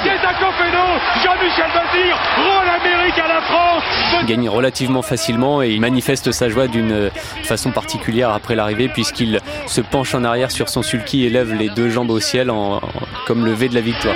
Jean-Michel 1.23 1.71
Bazir 1.73 2.74
l'Amérique 3.15 3.19
à 3.19 3.27
la 3.27 3.41
France. 3.41 3.83
Il 4.21 4.27
gagne 4.27 4.49
relativement 4.49 5.01
facilement 5.01 5.61
et 5.61 5.71
il 5.71 5.81
manifeste 5.81 6.31
sa 6.31 6.49
joie 6.49 6.67
d'une 6.67 7.09
façon 7.43 7.71
particulière 7.71 8.29
après 8.29 8.55
l'arrivée 8.55 8.89
puisqu'il 8.89 9.39
se 9.67 9.81
penche 9.81 10.15
en 10.15 10.23
arrière 10.23 10.51
sur 10.51 10.69
son 10.69 10.81
sulky 10.81 11.25
et 11.25 11.29
lève 11.29 11.53
les 11.53 11.69
deux 11.69 11.89
jambes 11.89 12.09
au 12.09 12.19
ciel 12.19 12.49
en, 12.49 12.81
comme 13.27 13.45
levé 13.45 13.69
de 13.69 13.75
la 13.75 13.81
victoire. 13.81 14.15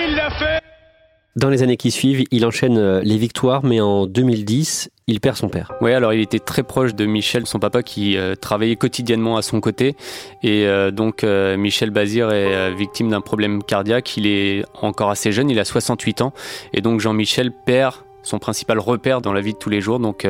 Dans 1.35 1.49
les 1.49 1.63
années 1.63 1.77
qui 1.77 1.91
suivent, 1.91 2.25
il 2.31 2.45
enchaîne 2.45 2.77
euh, 2.77 3.01
les 3.01 3.17
victoires, 3.17 3.63
mais 3.63 3.79
en 3.79 4.07
2010, 4.07 4.89
il 5.07 5.21
perd 5.21 5.37
son 5.37 5.47
père. 5.47 5.71
Oui, 5.79 5.93
alors 5.93 6.11
il 6.11 6.19
était 6.19 6.39
très 6.39 6.63
proche 6.63 6.95
de 6.95 7.05
Michel, 7.05 7.45
son 7.45 7.59
papa, 7.59 7.81
qui 7.81 8.17
euh, 8.17 8.35
travaillait 8.35 8.75
quotidiennement 8.75 9.37
à 9.37 9.41
son 9.41 9.61
côté. 9.61 9.95
Et 10.43 10.65
euh, 10.65 10.91
donc 10.91 11.23
Michel 11.23 11.91
Bazir 11.91 12.31
est 12.31 12.73
victime 12.73 13.09
d'un 13.09 13.21
problème 13.21 13.63
cardiaque. 13.63 14.17
Il 14.17 14.27
est 14.27 14.65
encore 14.81 15.11
assez 15.11 15.31
jeune, 15.31 15.49
il 15.49 15.59
a 15.59 15.65
68 15.65 16.21
ans. 16.21 16.33
Et 16.73 16.81
donc 16.81 16.99
Jean-Michel 16.99 17.51
perd 17.51 17.95
son 18.23 18.39
principal 18.39 18.79
repère 18.79 19.21
dans 19.21 19.33
la 19.33 19.41
vie 19.41 19.53
de 19.53 19.57
tous 19.57 19.69
les 19.69 19.81
jours. 19.81 19.99
Donc 19.99 20.27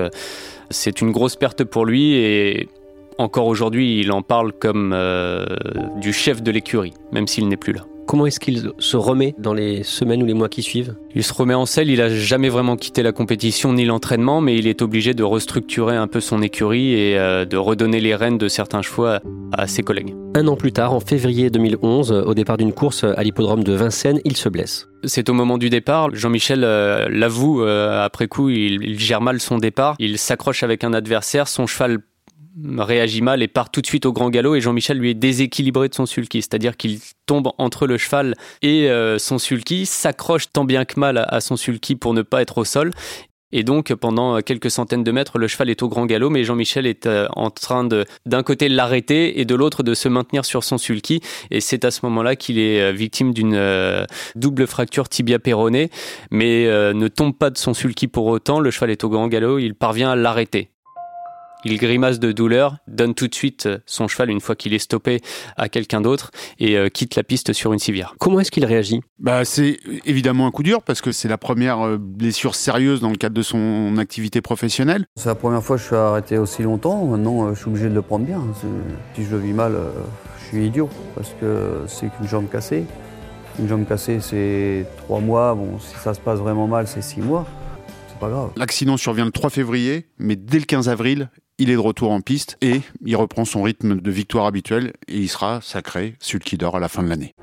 c'est 0.70 1.02
une 1.02 1.12
grosse 1.12 1.36
perte 1.36 1.64
pour 1.64 1.86
lui 1.86 2.14
et 2.14 2.68
encore 3.18 3.48
aujourd'hui, 3.48 4.00
il 4.00 4.12
en 4.12 4.22
parle 4.22 4.54
comme 4.54 4.96
du 5.98 6.14
chef 6.14 6.42
de 6.42 6.52
l'écurie, 6.52 6.94
même 7.12 7.28
s'il 7.28 7.48
n'est 7.48 7.58
plus 7.58 7.74
là. 7.74 7.82
Comment 8.10 8.26
est-ce 8.26 8.40
qu'il 8.40 8.72
se 8.80 8.98
remet 8.98 9.36
dans 9.38 9.54
les 9.54 9.84
semaines 9.84 10.24
ou 10.24 10.26
les 10.26 10.34
mois 10.34 10.50
qui 10.50 10.64
suivent? 10.64 10.96
Il 11.14 11.24
se 11.24 11.32
remet 11.32 11.54
en 11.54 11.68
selle, 11.68 11.92
il 11.92 12.02
a 12.02 12.10
jamais 12.10 12.50
vraiment 12.50 12.76
quitté 12.76 13.04
la 13.04 13.12
compétition 13.12 13.72
ni 13.72 13.86
l'entraînement, 13.86 14.42
mais 14.42 14.58
il 14.58 14.66
est 14.66 14.82
obligé 14.82 15.14
de 15.14 15.22
restructurer 15.22 15.96
un 15.96 16.08
peu 16.08 16.20
son 16.20 16.42
écurie 16.42 16.96
et 16.96 17.20
euh, 17.20 17.46
de 17.46 17.56
redonner 17.56 18.00
les 18.00 18.16
rênes 18.16 18.40
de 18.40 18.48
certains 18.48 18.82
chevaux 18.82 19.06
à, 19.06 19.68
ses 19.68 19.84
collègues. 19.84 20.16
Un 20.34 20.48
an 20.48 20.56
plus 20.56 20.72
tard, 20.72 20.96
en 20.96 21.00
février 21.00 21.52
2011, 21.52 22.12
au 22.12 22.34
départ 22.34 22.58
d'une 22.58 22.74
course 22.74 23.04
à 23.04 23.22
l'hippodrome 23.22 23.64
de 23.64 23.74
Vincennes, 23.74 24.22
il 24.26 24.36
se 24.36 24.50
blesse. 24.50 24.88
C'est 25.04 25.30
au 25.30 25.34
moment 25.34 25.60
du 25.60 25.70
départ. 25.70 26.10
Jean-Michel 26.12 26.64
euh, 26.64 27.08
l'avoue 27.12 27.62
euh, 27.62 28.04
après 28.04 28.28
coup, 28.28 28.50
il, 28.50 28.82
il, 28.82 29.00
gère 29.00 29.22
mal 29.22 29.40
son 29.40 29.60
départ. 29.60 29.96
Il 30.00 30.18
s'accroche 30.18 30.64
avec 30.64 30.84
un 30.84 30.94
adversaire, 30.94 31.48
son 31.48 31.68
cheval 31.68 32.00
réagit 32.78 33.22
mal 33.22 33.42
et 33.42 33.48
part 33.48 33.70
tout 33.70 33.82
de 33.82 33.86
suite 33.86 34.06
au 34.06 34.14
grand 34.14 34.30
galop 34.30 34.56
et 34.56 34.62
Jean-Michel 34.62 34.98
lui 34.98 35.12
est 35.12 35.16
déséquilibré 35.16 35.90
de 35.90 35.94
son 35.94 36.06
sulky, 36.06 36.42
c'est-à-dire 36.42 36.78
qu'il 36.78 37.00
tombe 37.26 37.50
entre 37.58 37.88
le 37.88 37.98
cheval 37.98 38.36
et 38.62 38.90
euh, 38.90 39.18
son 39.18 39.38
sulky, 39.38 39.86
s'accroche 39.86 40.52
tant 40.52 40.66
bien 40.66 40.86
que 40.86 41.00
mal 41.00 41.26
à 41.28 41.42
son 41.42 41.58
sulky 41.58 41.96
pour 41.96 42.14
ne 42.14 42.22
pas 42.22 42.42
être 42.42 42.58
au 42.60 42.66
sol 42.66 42.92
et 43.52 43.64
donc, 43.64 43.92
pendant 43.96 44.42
quelques 44.42 44.70
centaines 44.70 45.04
de 45.04 45.12
mètres, 45.12 45.40
le 45.40 45.48
cheval 45.48 45.72
est 45.72 45.82
au 45.82 45.90
grand 45.90 46.06
galop, 46.06 46.30
mais 46.30 46.44
Jean-Michel 46.44 46.86
est 46.86 47.08
euh, 47.08 47.28
en 47.36 47.50
train 47.50 47.84
de, 47.84 48.06
d'un 48.28 48.44
côté, 48.44 48.70
l'arrêter 48.70 49.40
et 49.40 49.46
de 49.46 49.56
l'autre, 49.56 49.82
de 49.82 49.96
se 49.96 50.08
maintenir 50.08 50.46
sur 50.46 50.64
son 50.64 50.78
sulky. 50.78 51.20
Et 51.50 51.60
c'est 51.60 51.84
à 51.84 51.90
ce 51.90 52.02
moment-là 52.06 52.36
qu'il 52.36 52.60
est 52.60 52.80
euh, 52.80 52.92
victime 52.92 53.34
d'une 53.34 53.60
double 54.36 54.68
fracture 54.68 55.10
tibia 55.10 55.40
péronée, 55.40 55.90
mais 56.30 56.66
ne 56.94 57.08
tombe 57.08 57.36
pas 57.36 57.50
de 57.50 57.58
son 57.58 57.74
sulky 57.74 58.08
pour 58.08 58.28
autant. 58.28 58.60
Le 58.60 58.70
cheval 58.70 58.92
est 58.92 59.04
au 59.04 59.10
grand 59.10 59.28
galop, 59.28 59.58
il 59.58 59.74
parvient 59.74 60.12
à 60.12 60.16
l'arrêter. 60.16 60.70
Il 61.66 61.78
grimace 61.78 62.20
de 62.20 62.32
douleur, 62.32 62.78
donne 62.88 63.14
tout 63.14 63.28
de 63.28 63.36
suite 63.36 63.66
euh, 63.66 63.80
son 63.86 64.08
cheval 64.08 64.30
une 64.30 64.40
fois 64.40 64.56
qu'il 64.56 64.74
est 64.74 64.80
stoppé 64.80 65.20
à 65.58 65.68
quelqu'un 65.68 66.00
d'autre 66.00 66.32
et 66.58 66.78
euh, 66.78 66.88
quitte 66.88 67.16
la 67.16 67.24
piste 67.24 67.52
sur 67.52 67.74
une 67.74 67.80
civière. 67.80 68.16
Comment 68.18 68.40
est-ce 68.40 68.50
qu'il 68.50 68.64
réagit? 68.64 69.02
Bah, 69.20 69.44
C'est 69.44 69.78
évidemment 70.06 70.48
un 70.48 70.52
coup 70.52 70.64
dur 70.64 70.82
parce 70.84 71.02
que 71.02 71.12
c'est 71.12 71.28
la 71.28 71.38
première 71.38 71.86
euh, 71.86 71.98
blessure 71.98 72.56
sérieuse 72.56 73.02
dans 73.02 73.10
le 73.10 73.18
cadre 73.18 73.36
de 73.36 73.42
son 73.42 73.98
activité 73.98 74.42
professionnelle. 74.42 75.06
C'est 75.18 75.28
la 75.28 75.36
première 75.36 75.62
fois 75.62 75.76
que 75.76 75.82
je 75.82 75.88
suis 75.88 75.96
arrêté 75.98 76.38
aussi 76.38 76.64
longtemps. 76.64 77.04
Maintenant, 77.06 77.54
je 77.54 77.60
suis 77.60 77.68
obligé 77.68 77.90
de 77.90 77.94
le 77.94 78.02
prendre 78.02 78.26
bien. 78.26 78.42
Si 79.16 79.26
je 79.26 79.32
le 79.32 79.40
vis 79.40 79.54
mal, 79.54 79.76
je 80.42 80.46
suis 80.48 80.66
idiot 80.68 80.90
parce 81.16 81.30
que 81.42 81.84
c'est 81.88 82.08
qu'une 82.16 82.28
jambe 82.28 82.50
cassée. 82.50 82.86
Une 83.60 83.68
jambe 83.68 83.86
cassée, 83.86 84.20
c'est 84.22 84.86
trois 85.00 85.20
mois. 85.20 85.54
Bon, 85.56 85.78
si 85.80 85.94
ça 85.98 86.14
se 86.14 86.22
passe 86.22 86.40
vraiment 86.40 86.68
mal, 86.68 86.88
c'est 86.88 87.02
six 87.02 87.20
mois. 87.20 87.46
C'est 88.08 88.18
pas 88.20 88.30
grave. 88.30 88.52
L'accident 88.56 88.96
survient 88.98 89.26
le 89.26 89.32
3 89.32 89.50
février, 89.50 90.08
mais 90.18 90.36
dès 90.36 90.60
le 90.60 90.66
15 90.66 90.88
avril, 90.90 91.30
il 91.60 91.70
est 91.70 91.74
de 91.74 91.80
retour 91.80 92.12
en 92.12 92.22
piste 92.22 92.58
et 92.62 92.82
il 93.06 93.16
reprend 93.16 93.46
son 93.46 93.62
rythme 93.62 94.02
de 94.02 94.12
victoire 94.12 94.46
habituel 94.46 94.94
et 95.08 95.18
il 95.18 95.30
sera 95.30 95.60
sacré 95.62 96.16
sulky 96.20 96.58
d'or 96.58 96.78
à 96.78 96.80
la 96.80 96.88
fin 96.88 97.04
de 97.04 97.10
l'année. 97.10 97.36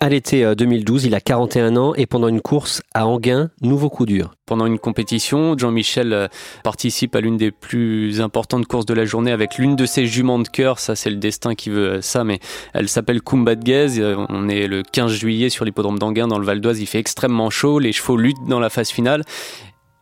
À 0.00 0.08
l'été 0.08 0.54
2012, 0.54 1.04
euh, 1.04 1.08
il 1.08 1.14
a 1.16 1.20
41 1.20 1.76
ans 1.76 1.92
et 1.96 2.06
pendant 2.06 2.28
une 2.28 2.40
course 2.40 2.82
à 2.94 3.04
Anguin, 3.04 3.50
nouveau 3.62 3.90
coup 3.90 4.06
dur. 4.06 4.36
Pendant 4.46 4.64
une 4.64 4.78
compétition, 4.78 5.58
Jean-Michel 5.58 6.12
euh, 6.12 6.28
participe 6.62 7.16
à 7.16 7.20
l'une 7.20 7.36
des 7.36 7.50
plus 7.50 8.20
importantes 8.20 8.66
courses 8.66 8.86
de 8.86 8.94
la 8.94 9.04
journée 9.04 9.32
avec 9.32 9.58
l'une 9.58 9.74
de 9.74 9.86
ses 9.86 10.06
juments 10.06 10.38
de 10.38 10.46
cœur. 10.46 10.78
Ça, 10.78 10.94
c'est 10.94 11.10
le 11.10 11.16
destin 11.16 11.56
qui 11.56 11.70
veut 11.70 12.00
ça, 12.00 12.22
mais 12.22 12.38
elle 12.74 12.88
s'appelle 12.88 13.20
Kumba 13.22 13.56
de 13.56 14.00
euh, 14.00 14.24
On 14.28 14.48
est 14.48 14.68
le 14.68 14.84
15 14.84 15.12
juillet 15.12 15.48
sur 15.48 15.64
l'hippodrome 15.64 15.98
d'Anguin 15.98 16.28
dans 16.28 16.38
le 16.38 16.46
Val 16.46 16.60
d'Oise. 16.60 16.80
Il 16.80 16.86
fait 16.86 17.00
extrêmement 17.00 17.50
chaud. 17.50 17.80
Les 17.80 17.92
chevaux 17.92 18.16
luttent 18.16 18.46
dans 18.46 18.60
la 18.60 18.70
phase 18.70 18.90
finale 18.90 19.24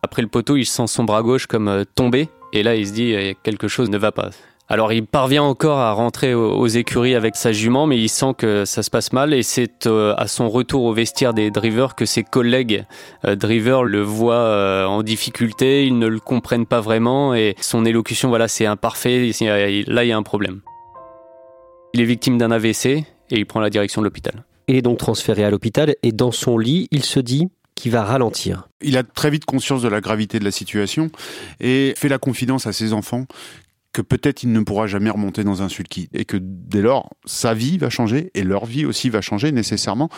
après 0.06 0.22
le 0.22 0.28
poteau, 0.28 0.56
il 0.56 0.66
sent 0.66 0.86
son 0.86 1.02
bras 1.02 1.20
gauche 1.22 1.46
comme 1.46 1.66
euh, 1.66 1.82
tomber, 1.96 2.28
et 2.52 2.62
là 2.62 2.76
il 2.76 2.86
se 2.86 2.92
dit 2.92 3.12
euh, 3.12 3.32
quelque 3.42 3.66
chose 3.66 3.90
ne 3.90 3.98
va 3.98 4.12
pas. 4.12 4.30
Alors 4.68 4.92
il 4.92 5.04
parvient 5.04 5.42
encore 5.42 5.78
à 5.78 5.90
rentrer 5.90 6.32
aux 6.32 6.66
écuries 6.68 7.16
avec 7.16 7.34
sa 7.34 7.50
jument, 7.50 7.86
mais 7.86 7.98
il 7.98 8.08
sent 8.08 8.34
que 8.38 8.64
ça 8.64 8.84
se 8.84 8.90
passe 8.90 9.12
mal 9.12 9.34
et 9.34 9.42
c'est 9.42 9.86
euh, 9.86 10.14
à 10.16 10.28
son 10.28 10.48
retour 10.48 10.84
au 10.84 10.92
vestiaire 10.92 11.34
des 11.34 11.50
drivers 11.50 11.96
que 11.96 12.04
ses 12.04 12.22
collègues 12.22 12.84
drivers 13.24 13.82
le 13.82 14.02
voient 14.02 14.88
en 14.88 15.02
difficulté, 15.02 15.86
ils 15.86 15.98
ne 15.98 16.06
le 16.06 16.20
comprennent 16.20 16.66
pas 16.66 16.80
vraiment 16.80 17.34
et 17.34 17.54
son 17.60 17.84
élocution, 17.84 18.28
voilà, 18.28 18.48
c'est 18.48 18.66
imparfait, 18.66 19.30
là 19.86 20.04
il 20.04 20.08
y 20.08 20.12
a 20.12 20.16
un 20.16 20.22
problème. 20.24 20.62
Il 21.94 22.00
est 22.00 22.04
victime 22.04 22.38
d'un 22.38 22.50
AVC 22.50 22.86
et 22.86 23.04
il 23.30 23.46
prend 23.46 23.60
la 23.60 23.70
direction 23.70 24.00
de 24.02 24.06
l'hôpital. 24.06 24.44
Il 24.68 24.74
est 24.74 24.82
donc 24.82 24.98
transféré 24.98 25.44
à 25.44 25.50
l'hôpital 25.50 25.94
et 26.02 26.10
dans 26.10 26.32
son 26.32 26.58
lit, 26.58 26.88
il 26.90 27.04
se 27.04 27.20
dit 27.20 27.46
qui 27.76 27.90
va 27.90 28.02
ralentir. 28.02 28.68
Il 28.80 28.96
a 28.96 29.04
très 29.04 29.30
vite 29.30 29.44
conscience 29.44 29.82
de 29.82 29.88
la 29.88 30.00
gravité 30.00 30.40
de 30.40 30.44
la 30.44 30.50
situation 30.50 31.10
et 31.60 31.94
fait 31.96 32.08
la 32.08 32.18
confidence 32.18 32.66
à 32.66 32.72
ses 32.72 32.92
enfants 32.92 33.26
que 33.92 34.02
peut-être 34.02 34.42
il 34.42 34.52
ne 34.52 34.60
pourra 34.60 34.86
jamais 34.86 35.10
remonter 35.10 35.44
dans 35.44 35.62
un 35.62 35.68
sulky 35.68 36.08
et 36.12 36.24
que 36.24 36.36
dès 36.40 36.82
lors 36.82 37.10
sa 37.24 37.54
vie 37.54 37.78
va 37.78 37.88
changer 37.88 38.30
et 38.34 38.42
leur 38.42 38.66
vie 38.66 38.84
aussi 38.84 39.08
va 39.08 39.20
changer 39.20 39.52
nécessairement. 39.52 40.10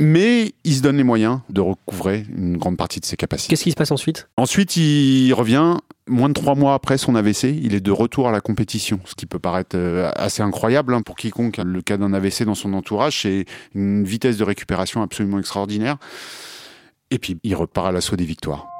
Mais 0.00 0.54
il 0.64 0.74
se 0.74 0.82
donne 0.82 0.96
les 0.96 1.04
moyens 1.04 1.40
de 1.50 1.60
recouvrer 1.60 2.26
une 2.36 2.56
grande 2.56 2.76
partie 2.76 3.00
de 3.00 3.06
ses 3.06 3.16
capacités. 3.16 3.50
Qu'est-ce 3.50 3.64
qui 3.64 3.70
se 3.70 3.76
passe 3.76 3.92
ensuite? 3.92 4.28
Ensuite, 4.36 4.76
il 4.76 5.32
revient 5.32 5.76
moins 6.08 6.28
de 6.28 6.34
trois 6.34 6.54
mois 6.54 6.74
après 6.74 6.98
son 6.98 7.14
AVC. 7.14 7.44
Il 7.44 7.74
est 7.74 7.80
de 7.80 7.90
retour 7.90 8.28
à 8.28 8.32
la 8.32 8.40
compétition, 8.40 9.00
ce 9.04 9.14
qui 9.14 9.26
peut 9.26 9.38
paraître 9.38 9.76
euh, 9.76 10.10
assez 10.16 10.42
incroyable 10.42 10.94
hein, 10.94 11.02
pour 11.02 11.16
quiconque 11.16 11.58
a 11.58 11.64
le 11.64 11.82
cas 11.82 11.96
d'un 11.96 12.12
AVC 12.12 12.44
dans 12.44 12.54
son 12.54 12.72
entourage. 12.74 13.22
C'est 13.22 13.46
une 13.74 14.04
vitesse 14.04 14.36
de 14.36 14.44
récupération 14.44 15.02
absolument 15.02 15.38
extraordinaire. 15.38 15.96
Et 17.10 17.18
puis, 17.18 17.38
il 17.42 17.54
repart 17.54 17.88
à 17.88 17.92
l'assaut 17.92 18.16
des 18.16 18.24
victoires. 18.24 18.73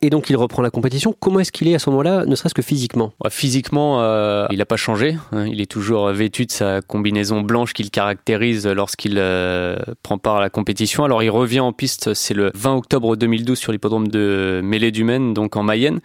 Et 0.00 0.10
donc 0.10 0.30
il 0.30 0.36
reprend 0.36 0.62
la 0.62 0.70
compétition. 0.70 1.14
Comment 1.18 1.40
est-ce 1.40 1.50
qu'il 1.50 1.66
est 1.66 1.74
à 1.74 1.80
ce 1.80 1.90
moment-là, 1.90 2.24
ne 2.24 2.34
serait-ce 2.36 2.54
que 2.54 2.62
physiquement? 2.62 3.12
Physiquement, 3.30 4.00
euh, 4.00 4.46
il 4.50 4.58
n'a 4.58 4.66
pas 4.66 4.76
changé. 4.76 5.16
Hein. 5.32 5.46
Il 5.46 5.60
est 5.60 5.70
toujours 5.70 6.08
vêtu 6.10 6.46
de 6.46 6.52
sa 6.52 6.80
combinaison 6.82 7.40
blanche 7.40 7.72
qu'il 7.72 7.90
caractérise 7.90 8.66
lorsqu'il 8.66 9.16
euh, 9.18 9.76
prend 10.04 10.18
part 10.18 10.36
à 10.36 10.40
la 10.40 10.50
compétition. 10.50 11.02
Alors 11.02 11.24
il 11.24 11.30
revient 11.30 11.60
en 11.60 11.72
piste, 11.72 12.14
c'est 12.14 12.34
le 12.34 12.52
20 12.54 12.76
octobre 12.76 13.16
2012 13.16 13.58
sur 13.58 13.72
l'hippodrome 13.72 14.06
de 14.06 14.60
Mêlée 14.62 14.92
du 14.92 15.02
Maine, 15.02 15.34
donc 15.34 15.56
en 15.56 15.64
Mayenne. 15.64 15.98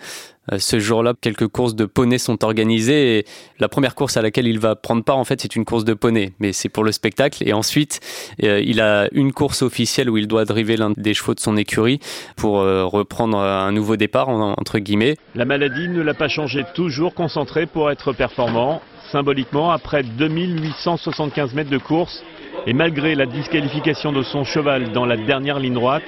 Euh, 0.52 0.60
ce 0.60 0.80
jour-là, 0.80 1.14
quelques 1.20 1.48
courses 1.48 1.76
de 1.76 1.86
poney 1.86 2.18
sont 2.18 2.44
organisées 2.44 3.18
et 3.18 3.26
la 3.60 3.70
première 3.70 3.96
course 3.96 4.18
à 4.18 4.22
laquelle 4.22 4.48
il 4.48 4.60
va 4.60 4.76
prendre 4.76 5.04
part, 5.04 5.18
en 5.18 5.24
fait, 5.24 5.40
c'est 5.42 5.56
une 5.56 5.66
course 5.66 5.86
de 5.86 5.94
poney, 5.94 6.34
mais 6.40 6.52
c'est 6.54 6.70
pour 6.70 6.84
le 6.84 6.92
spectacle. 6.92 7.48
Et 7.48 7.54
ensuite, 7.54 8.00
euh, 8.44 8.62
il 8.64 8.82
a 8.82 9.08
une 9.14 9.32
course 9.32 9.62
officielle 9.62 10.10
où 10.10 10.18
il 10.18 10.28
doit 10.28 10.46
driver 10.46 10.78
l'un 10.78 10.92
des 10.98 11.14
chevaux 11.14 11.34
de 11.34 11.40
son 11.40 11.56
écurie 11.56 12.00
pour 12.36 12.60
euh, 12.60 12.86
reprendre 12.86 13.38
un 13.38 13.72
nouveau 13.72 13.96
départ, 13.96 14.30
entre 14.30 14.80
guillemets. 14.80 15.16
La 15.36 15.46
maladie 15.46 15.88
ne 15.88 16.02
l'a 16.02 16.14
pas 16.14 16.28
changé, 16.28 16.66
toujours 16.74 17.14
concentré 17.14 17.66
pour 17.66 17.90
être 17.92 18.14
performant. 18.14 18.82
Symboliquement, 19.12 19.72
après 19.72 20.04
2875 20.04 21.54
mètres 21.54 21.70
de 21.70 21.78
course, 21.78 22.24
et 22.66 22.74
malgré 22.74 23.16
la 23.16 23.26
disqualification 23.26 24.12
de 24.12 24.24
son 24.24 24.44
cheval 24.44 24.92
dans 24.92 25.06
la 25.06 25.18
dernière 25.18 25.60
ligne 25.60 25.74
droite, 25.74 26.04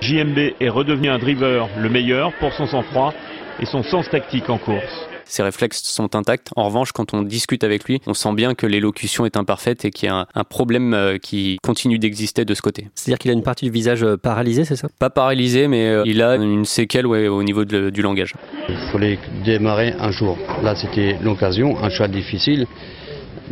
JMB 0.00 0.38
est 0.60 0.68
redevenu 0.68 1.08
un 1.08 1.18
driver 1.18 1.68
le 1.78 1.88
meilleur 1.88 2.32
pour 2.34 2.52
son 2.52 2.66
sang-froid 2.66 3.14
et 3.60 3.66
son 3.66 3.82
sens 3.82 4.08
tactique 4.10 4.48
en 4.48 4.58
course. 4.58 5.06
Ses 5.24 5.44
réflexes 5.44 5.82
sont 5.84 6.16
intacts. 6.16 6.48
En 6.56 6.64
revanche, 6.64 6.90
quand 6.90 7.14
on 7.14 7.22
discute 7.22 7.62
avec 7.62 7.84
lui, 7.84 8.00
on 8.08 8.14
sent 8.14 8.32
bien 8.32 8.54
que 8.54 8.66
l'élocution 8.66 9.26
est 9.26 9.36
imparfaite 9.36 9.84
et 9.84 9.90
qu'il 9.90 10.08
y 10.08 10.12
a 10.12 10.26
un, 10.34 10.44
problème 10.44 10.92
euh, 10.92 11.18
qui 11.18 11.58
continue 11.62 12.00
d'exister 12.00 12.44
de 12.44 12.52
ce 12.52 12.62
côté. 12.62 12.88
C'est-à-dire 12.96 13.18
qu'il 13.18 13.30
a 13.30 13.34
une 13.34 13.44
partie 13.44 13.66
du 13.66 13.70
visage 13.70 14.02
euh, 14.02 14.16
paralysée, 14.16 14.64
c'est 14.64 14.74
ça? 14.74 14.88
Pas 14.98 15.10
paralysé, 15.10 15.68
mais 15.68 15.86
euh, 15.86 16.02
il 16.04 16.20
a 16.20 16.34
une 16.34 16.64
séquelle 16.64 17.06
au 17.06 17.42
niveau 17.44 17.64
du 17.64 18.02
langage. 18.02 18.34
Il 18.68 18.76
fallait 18.90 19.18
démarrer 19.44 19.94
un 20.00 20.10
jour. 20.10 20.36
Là, 20.64 20.74
c'était 20.74 21.16
l'occasion, 21.22 21.78
un 21.80 21.90
choix 21.90 22.08
difficile. 22.08 22.66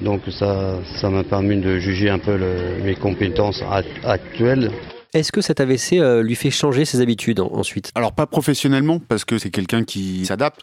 Donc 0.01 0.23
ça, 0.31 0.81
ça 1.01 1.11
m'a 1.11 1.23
permis 1.23 1.61
de 1.61 1.79
juger 1.79 2.11
un 2.11 2.19
peu 2.19 2.37
mes 2.83 2.97
compétences 2.97 3.63
actuelles. 4.05 4.73
Est-ce 5.15 5.33
que 5.33 5.41
cet 5.41 5.61
AVC 5.61 5.95
euh, 5.95 6.23
lui 6.23 6.35
fait 6.35 6.51
changer 6.51 6.85
ses 6.85 7.01
habitudes 7.01 7.41
ensuite? 7.41 7.93
Alors 7.95 8.13
pas 8.13 8.27
professionnellement, 8.27 8.99
parce 8.99 9.25
que 9.25 9.39
c'est 9.39 9.51
quelqu'un 9.51 9.85
qui 9.85 10.27
s'adapte. 10.27 10.61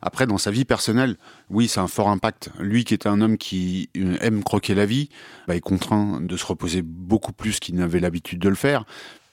Après, 0.00 0.26
dans 0.26 0.38
sa 0.38 0.52
vie 0.52 0.64
personnelle, 0.64 1.16
oui, 1.50 1.66
c'est 1.66 1.80
un 1.80 1.88
fort 1.88 2.08
impact. 2.08 2.50
Lui 2.60 2.84
qui 2.84 2.94
est 2.94 3.06
un 3.06 3.20
homme 3.20 3.36
qui 3.36 3.90
euh, 3.96 4.16
aime 4.20 4.44
croquer 4.44 4.74
la 4.74 4.86
vie, 4.86 5.08
bah, 5.48 5.56
est 5.56 5.60
contraint 5.60 6.20
de 6.20 6.36
se 6.36 6.46
reposer 6.46 6.82
beaucoup 6.82 7.32
plus 7.32 7.58
qu'il 7.58 7.74
n'avait 7.74 7.98
l'habitude 7.98 8.38
de 8.38 8.48
le 8.48 8.54
faire, 8.54 8.84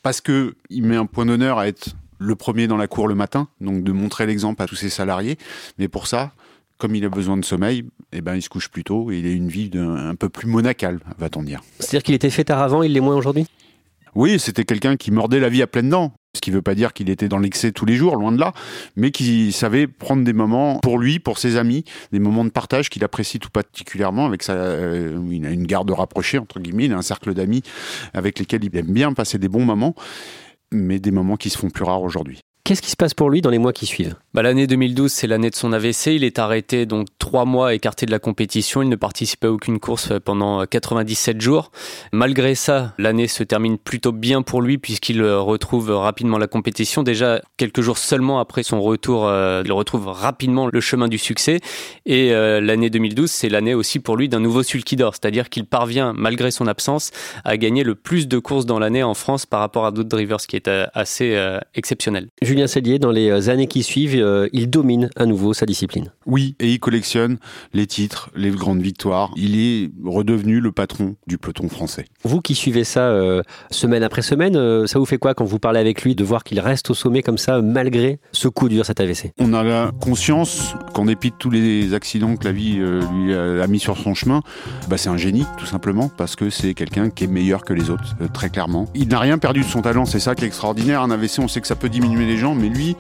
parce 0.02 0.22
que 0.22 0.56
il 0.72 0.84
met 0.84 0.96
un 0.96 1.06
point 1.06 1.28
d'honneur 1.28 1.60
à 1.60 1.68
être 1.68 1.96
le 2.18 2.36
premier 2.36 2.66
dans 2.66 2.78
la 2.78 2.88
cour 2.88 3.08
le 3.08 3.14
matin, 3.14 3.50
donc 3.62 3.84
de 3.84 3.92
montrer 3.92 4.26
l'exemple 4.26 4.62
à 4.64 4.66
tous 4.66 4.76
ses 4.76 4.90
salariés. 4.90 5.38
Mais 5.78 5.88
pour 5.88 6.08
ça, 6.08 6.32
comme 6.80 6.96
il 6.96 7.06
a 7.06 7.10
besoin 7.10 7.38
de 7.38 7.46
sommeil, 7.46 7.86
eh 8.12 8.22
ben, 8.22 8.36
il 8.36 8.42
se 8.42 8.50
couche 8.50 8.70
plus 8.70 8.84
tôt 8.84 9.12
et 9.12 9.20
il 9.20 9.28
a 9.28 9.30
une 9.30 9.50
vie 9.50 9.70
un 9.76 10.16
peu 10.16 10.30
plus 10.30 10.48
monacale, 10.48 11.00
va-t-on 11.20 11.44
dire. 11.44 11.62
C'est-à-dire 11.80 12.02
qu'il 12.02 12.16
était 12.16 12.32
fait 12.32 12.46
tard 12.46 12.64
avant, 12.64 12.82
il 12.82 12.94
l'est 12.94 13.02
moins 13.02 13.16
aujourd'hui? 13.16 13.46
Oui, 14.18 14.40
c'était 14.40 14.66
quelqu'un 14.66 14.98
qui 14.98 15.12
mordait 15.12 15.40
la 15.40 15.48
vie 15.48 15.62
à 15.62 15.68
pleines 15.68 15.90
dents. 15.90 16.12
Ce 16.34 16.42
qui 16.42 16.50
ne 16.50 16.56
veut 16.56 16.64
pas 16.64 16.74
dire 16.74 16.94
qu'il 16.94 17.12
était 17.12 17.28
dans 17.28 17.38
l'excès 17.38 17.72
tous 17.72 17.86
les 17.86 17.96
jours, 17.96 18.16
loin 18.16 18.32
de 18.32 18.40
là, 18.40 18.52
mais 18.96 19.12
qui 19.12 19.52
savait 19.52 19.86
prendre 19.86 20.24
des 20.24 20.34
moments 20.34 20.80
pour 20.80 20.98
lui, 20.98 21.20
pour 21.20 21.38
ses 21.38 21.56
amis, 21.56 21.84
des 22.12 22.18
moments 22.18 22.44
de 22.44 22.50
partage 22.50 22.90
qu'il 22.90 23.04
apprécie 23.04 23.38
tout 23.38 23.52
particulièrement. 23.52 24.26
Avec 24.26 24.42
sa, 24.42 24.54
euh, 24.54 25.20
une 25.30 25.68
garde 25.68 25.92
rapprochée 25.92 26.40
entre 26.40 26.60
guillemets, 26.60 26.86
il 26.86 26.94
a 26.94 26.98
un 26.98 27.04
cercle 27.04 27.36
d'amis 27.36 27.62
avec 28.16 28.40
lesquels 28.40 28.64
il 28.64 28.76
aime 28.76 28.92
bien 28.92 29.14
passer 29.14 29.38
des 29.38 29.50
bons 29.50 29.66
moments, 29.66 29.94
mais 30.72 31.00
des 31.00 31.12
moments 31.12 31.38
qui 31.38 31.52
se 31.52 31.58
font 31.60 31.70
plus 31.70 31.84
rares 31.84 32.02
aujourd'hui. 32.02 32.42
Qu'est-ce 32.68 32.82
qui 32.82 32.92
se 32.92 32.98
passe 32.98 33.14
pour 33.14 33.30
lui 33.30 33.40
dans 33.40 33.50
les 33.50 33.60
mois 33.60 33.72
qui 33.72 33.86
suivent 33.86 34.16
bah, 34.34 34.42
L'année 34.42 34.68
2012, 34.68 35.10
c'est 35.10 35.26
l'année 35.26 35.50
de 35.50 35.56
son 35.56 35.72
AVC. 35.72 36.08
Il 36.08 36.26
est 36.26 36.38
arrêté 36.38 36.86
donc 36.86 37.08
trois 37.18 37.46
mois 37.46 37.74
écarté 37.74 38.06
de 38.06 38.12
la 38.12 38.20
compétition. 38.20 38.82
Il 38.82 38.90
ne 38.90 38.98
participe 38.98 39.46
à 39.46 39.50
aucune 39.50 39.80
course 39.80 40.12
pendant 40.26 40.66
97 40.66 41.40
jours. 41.40 41.72
Malgré 42.12 42.56
ça, 42.56 42.94
l'année 42.98 43.30
se 43.30 43.44
termine 43.44 43.78
plutôt 43.78 44.12
bien 44.12 44.42
pour 44.42 44.62
lui 44.62 44.78
puisqu'il 44.78 45.24
retrouve 45.24 45.92
rapidement 45.92 46.38
la 46.38 46.48
compétition. 46.48 47.04
Déjà 47.04 47.42
quelques 47.56 47.80
jours 47.80 47.98
seulement 47.98 48.42
après 48.42 48.64
son 48.64 48.82
retour, 48.82 49.30
euh, 49.30 49.62
il 49.64 49.72
retrouve 49.72 50.10
rapidement 50.10 50.68
le 50.68 50.82
chemin 50.82 51.08
du 51.08 51.18
succès. 51.18 51.62
Et 52.06 52.34
euh, 52.34 52.60
l'année 52.60 52.90
2012, 52.90 53.32
c'est 53.32 53.48
l'année 53.48 53.76
aussi 53.76 54.00
pour 54.00 54.18
lui 54.18 54.28
d'un 54.28 54.42
nouveau 54.42 54.62
sulky 54.62 54.98
d'or, 54.98 55.14
c'est-à-dire 55.14 55.48
qu'il 55.48 55.64
parvient, 55.64 56.12
malgré 56.18 56.52
son 56.52 56.68
absence, 56.68 57.12
à 57.46 57.56
gagner 57.56 57.86
le 57.86 57.96
plus 57.96 58.28
de 58.28 58.40
courses 58.40 58.66
dans 58.66 58.78
l'année 58.78 59.04
en 59.04 59.14
France 59.14 59.46
par 59.46 59.62
rapport 59.62 59.86
à 59.86 59.92
d'autres 59.92 60.10
drivers, 60.10 60.42
ce 60.42 60.48
qui 60.48 60.58
est 60.58 60.68
euh, 60.68 60.86
assez 60.94 61.42
exceptionnel. 61.74 62.28
Julien 62.58 62.66
Sellier, 62.66 62.98
dans 62.98 63.12
les 63.12 63.30
euh, 63.30 63.52
années 63.52 63.68
qui 63.68 63.84
suivent, 63.84 64.16
euh, 64.16 64.50
il 64.52 64.68
domine 64.68 65.12
à 65.16 65.28
nouveau 65.28 65.54
sa 65.54 65.68
discipline. 65.68 66.12
Oui, 66.26 66.56
et 66.60 66.72
il 66.72 66.80
collectionne 66.80 67.38
les 67.72 67.86
titres, 67.86 68.32
les 68.36 68.50
grandes 68.50 68.82
victoires. 68.82 69.30
Il 69.36 69.60
est 69.60 69.92
redevenu 70.04 70.60
le 70.60 70.72
patron 70.72 71.18
du 71.28 71.38
peloton 71.38 71.70
français. 71.70 72.06
Vous 72.24 72.42
qui 72.42 72.56
suivez 72.56 72.84
ça 72.84 73.10
euh, 73.12 73.44
semaine 73.70 74.02
après 74.02 74.24
semaine, 74.24 74.88
ça 74.88 74.98
vous 74.98 75.06
fait 75.06 75.20
quoi 75.20 75.36
quand 75.36 75.46
vous 75.46 75.60
parlez 75.60 75.80
avec 75.80 76.02
lui 76.02 76.16
de 76.16 76.24
voir 76.24 76.44
qu'il 76.44 76.60
reste 76.60 76.90
au 76.90 76.96
sommet 76.96 77.22
comme 77.22 77.38
ça 77.38 77.62
malgré 77.62 78.20
ce 78.32 78.48
coup 78.48 78.70
dur, 78.70 78.88
cet 78.88 79.02
AVC 79.02 79.34
On 79.40 79.54
a 79.54 79.64
la 79.64 79.92
conscience 80.02 80.74
qu'en 80.96 81.06
dépit 81.06 81.30
de 81.30 81.36
tous 81.38 81.52
les 81.52 81.94
accidents 81.94 82.38
que 82.38 82.46
la 82.46 82.54
vie 82.54 82.80
lui 83.14 83.36
a 83.36 83.68
mis 83.68 83.80
sur 83.80 83.98
son 83.98 84.16
chemin, 84.16 84.42
bah 84.90 84.98
c'est 84.98 85.10
un 85.10 85.18
génie 85.18 85.46
tout 85.60 85.68
simplement 85.68 86.10
parce 86.10 86.36
que 86.36 86.50
c'est 86.50 86.74
quelqu'un 86.74 87.12
qui 87.12 87.26
est 87.26 87.28
meilleur 87.28 87.64
que 87.64 87.74
les 87.74 87.92
autres, 87.92 88.16
très 88.34 88.50
clairement. 88.50 88.88
Il 88.96 89.10
n'a 89.10 89.20
rien 89.20 89.38
perdu 89.38 89.60
de 89.60 89.66
son 89.66 89.84
talent, 89.84 90.06
c'est 90.06 90.20
ça 90.20 90.34
qui 90.34 90.44
est 90.44 90.48
extraordinaire. 90.48 91.04
Un 91.04 91.12
AVC, 91.12 91.38
on 91.38 91.48
sait 91.48 91.62
que 91.62 91.68
ça 91.68 91.76
peut 91.76 91.90
diminuer 91.90 92.26
les 92.26 92.38
gens 92.38 92.47
mais 92.56 92.70
lui, 92.70 92.96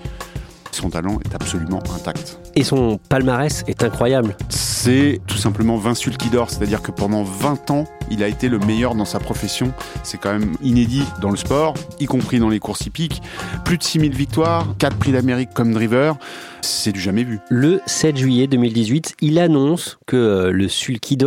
son 0.72 0.90
talent 0.90 1.20
est 1.26 1.34
absolument 1.34 1.82
intact. 1.96 2.40
Et 2.56 2.64
son 2.64 3.00
palmarès 3.10 3.64
est 3.68 3.84
incroyable. 3.84 4.38
C'est 4.50 5.22
tout 5.28 5.38
simplement 5.38 5.78
20 5.78 5.96
sulky 5.96 6.30
c'est-à-dire 6.48 6.82
que 6.82 6.92
pendant 6.92 7.24
20 7.24 7.72
ans, 7.72 7.84
il 8.10 8.24
a 8.24 8.28
été 8.28 8.48
le 8.48 8.60
meilleur 8.60 8.96
dans 8.96 9.06
sa 9.06 9.20
profession. 9.20 9.74
C'est 10.04 10.20
quand 10.20 10.32
même 10.32 10.54
inédit 10.62 11.04
dans 11.22 11.30
le 11.30 11.38
sport, 11.38 11.74
y 12.00 12.06
compris 12.06 12.40
dans 12.40 12.50
les 12.50 12.60
courses 12.60 12.86
hippiques. 12.86 13.22
Plus 13.66 13.78
de 13.78 13.84
6000 13.84 14.14
victoires, 14.14 14.68
4 14.78 14.98
prix 14.98 15.12
d'Amérique 15.12 15.50
comme 15.54 15.74
driver. 15.74 16.18
C'est 16.62 16.92
du 16.92 17.00
jamais 17.00 17.24
vu. 17.24 17.40
Le 17.50 17.82
7 17.86 18.18
juillet 18.18 18.48
2018, 18.48 19.16
il 19.22 19.40
annonce 19.40 19.98
que 20.06 20.16
euh, 20.16 20.52
le 20.52 20.68
sulky 20.68 21.18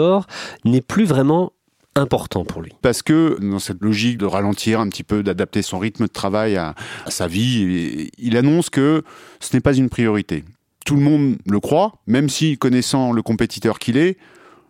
n'est 0.64 0.80
plus 0.80 1.04
vraiment 1.04 1.52
important 1.96 2.44
pour 2.44 2.62
lui. 2.62 2.72
Parce 2.82 3.02
que 3.02 3.38
dans 3.40 3.58
cette 3.58 3.82
logique 3.82 4.18
de 4.18 4.26
ralentir 4.26 4.80
un 4.80 4.88
petit 4.88 5.02
peu, 5.02 5.22
d'adapter 5.22 5.62
son 5.62 5.78
rythme 5.78 6.04
de 6.04 6.12
travail 6.12 6.56
à, 6.56 6.74
sa 7.08 7.26
vie, 7.26 8.10
il 8.18 8.36
annonce 8.36 8.70
que 8.70 9.02
ce 9.40 9.56
n'est 9.56 9.60
pas 9.60 9.74
une 9.74 9.88
priorité. 9.88 10.44
Tout 10.86 10.96
le 10.96 11.02
monde 11.02 11.36
le 11.46 11.60
croit, 11.60 12.00
même 12.06 12.28
si 12.28 12.56
connaissant 12.56 13.12
le 13.12 13.22
compétiteur 13.22 13.78
qu'il 13.78 13.96
est, 13.96 14.16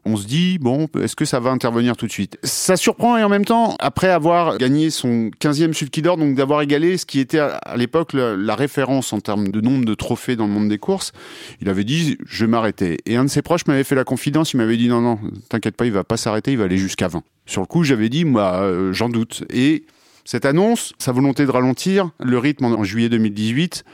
on 0.05 0.17
se 0.17 0.27
dit, 0.27 0.59
bon, 0.59 0.89
est-ce 1.01 1.17
que 1.17 1.25
ça 1.25 1.41
va 1.41 1.51
intervenir 1.51 1.97
tout 1.97 2.07
de 2.07 2.13
suite? 2.13 2.39
Ça 2.43 2.77
surprend 2.77 3.17
et 3.17 3.23
en 3.23 3.29
même 3.29 3.45
temps, 3.45 3.77
après 3.81 4.09
avoir 4.09 4.59
gagné 4.59 4.91
son 4.91 5.31
15e 5.41 5.73
Sulky 5.73 6.03
d'or, 6.03 6.17
donc 6.17 6.35
d'avoir 6.35 6.63
égalé 6.63 6.97
ce 6.97 7.07
qui 7.07 7.21
était 7.21 7.39
à 7.39 7.77
l'époque 7.77 8.13
la, 8.13 8.55
référence 8.55 9.13
en 9.13 9.21
termes 9.21 9.49
de 9.49 9.61
nombre 9.61 9.85
de 9.85 9.95
trophées 9.95 10.37
dans 10.37 10.47
le 10.47 10.53
monde 10.53 10.69
des 10.69 10.79
courses, 10.79 11.13
il 11.61 11.69
avait 11.69 11.85
dit, 11.85 12.19
je 12.27 12.47
m'arrêter. 12.47 12.99
Et 13.07 13.17
un 13.17 13.25
de 13.25 13.31
ses 13.31 13.43
proches 13.43 13.67
m'avait 13.67 13.85
fait 13.85 13.95
la 13.95 14.05
confidence, 14.05 14.53
il 14.53 14.57
m'avait 14.57 14.77
dit, 14.77 14.89
non, 14.89 15.01
non, 15.01 15.19
t'inquiète 15.49 15.77
pas, 15.77 15.87
il 15.87 15.93
va 15.93 16.05
pas 16.05 16.17
s'arrêter, 16.17 16.53
il 16.53 16.59
va 16.59 16.65
aller 16.65 16.79
jusqu'à 16.79 17.09
20. 17.09 17.23
Sur 17.47 17.61
le 17.61 17.67
coup, 17.67 17.85
j'avais 17.85 18.09
dit, 18.09 18.25
moi, 18.25 18.63
euh, 18.63 18.93
j'en 18.93 19.09
doute. 19.09 19.45
Et 19.51 19.85
cette 20.25 20.45
annonce, 20.45 20.93
sa 20.99 21.13
volonté 21.13 21.47
de 21.47 21.51
ralentir 21.51 22.11
le 22.21 22.39
rythme 22.39 22.67
en 22.67 22.85
juillet 22.85 23.09
2018, 23.09 23.85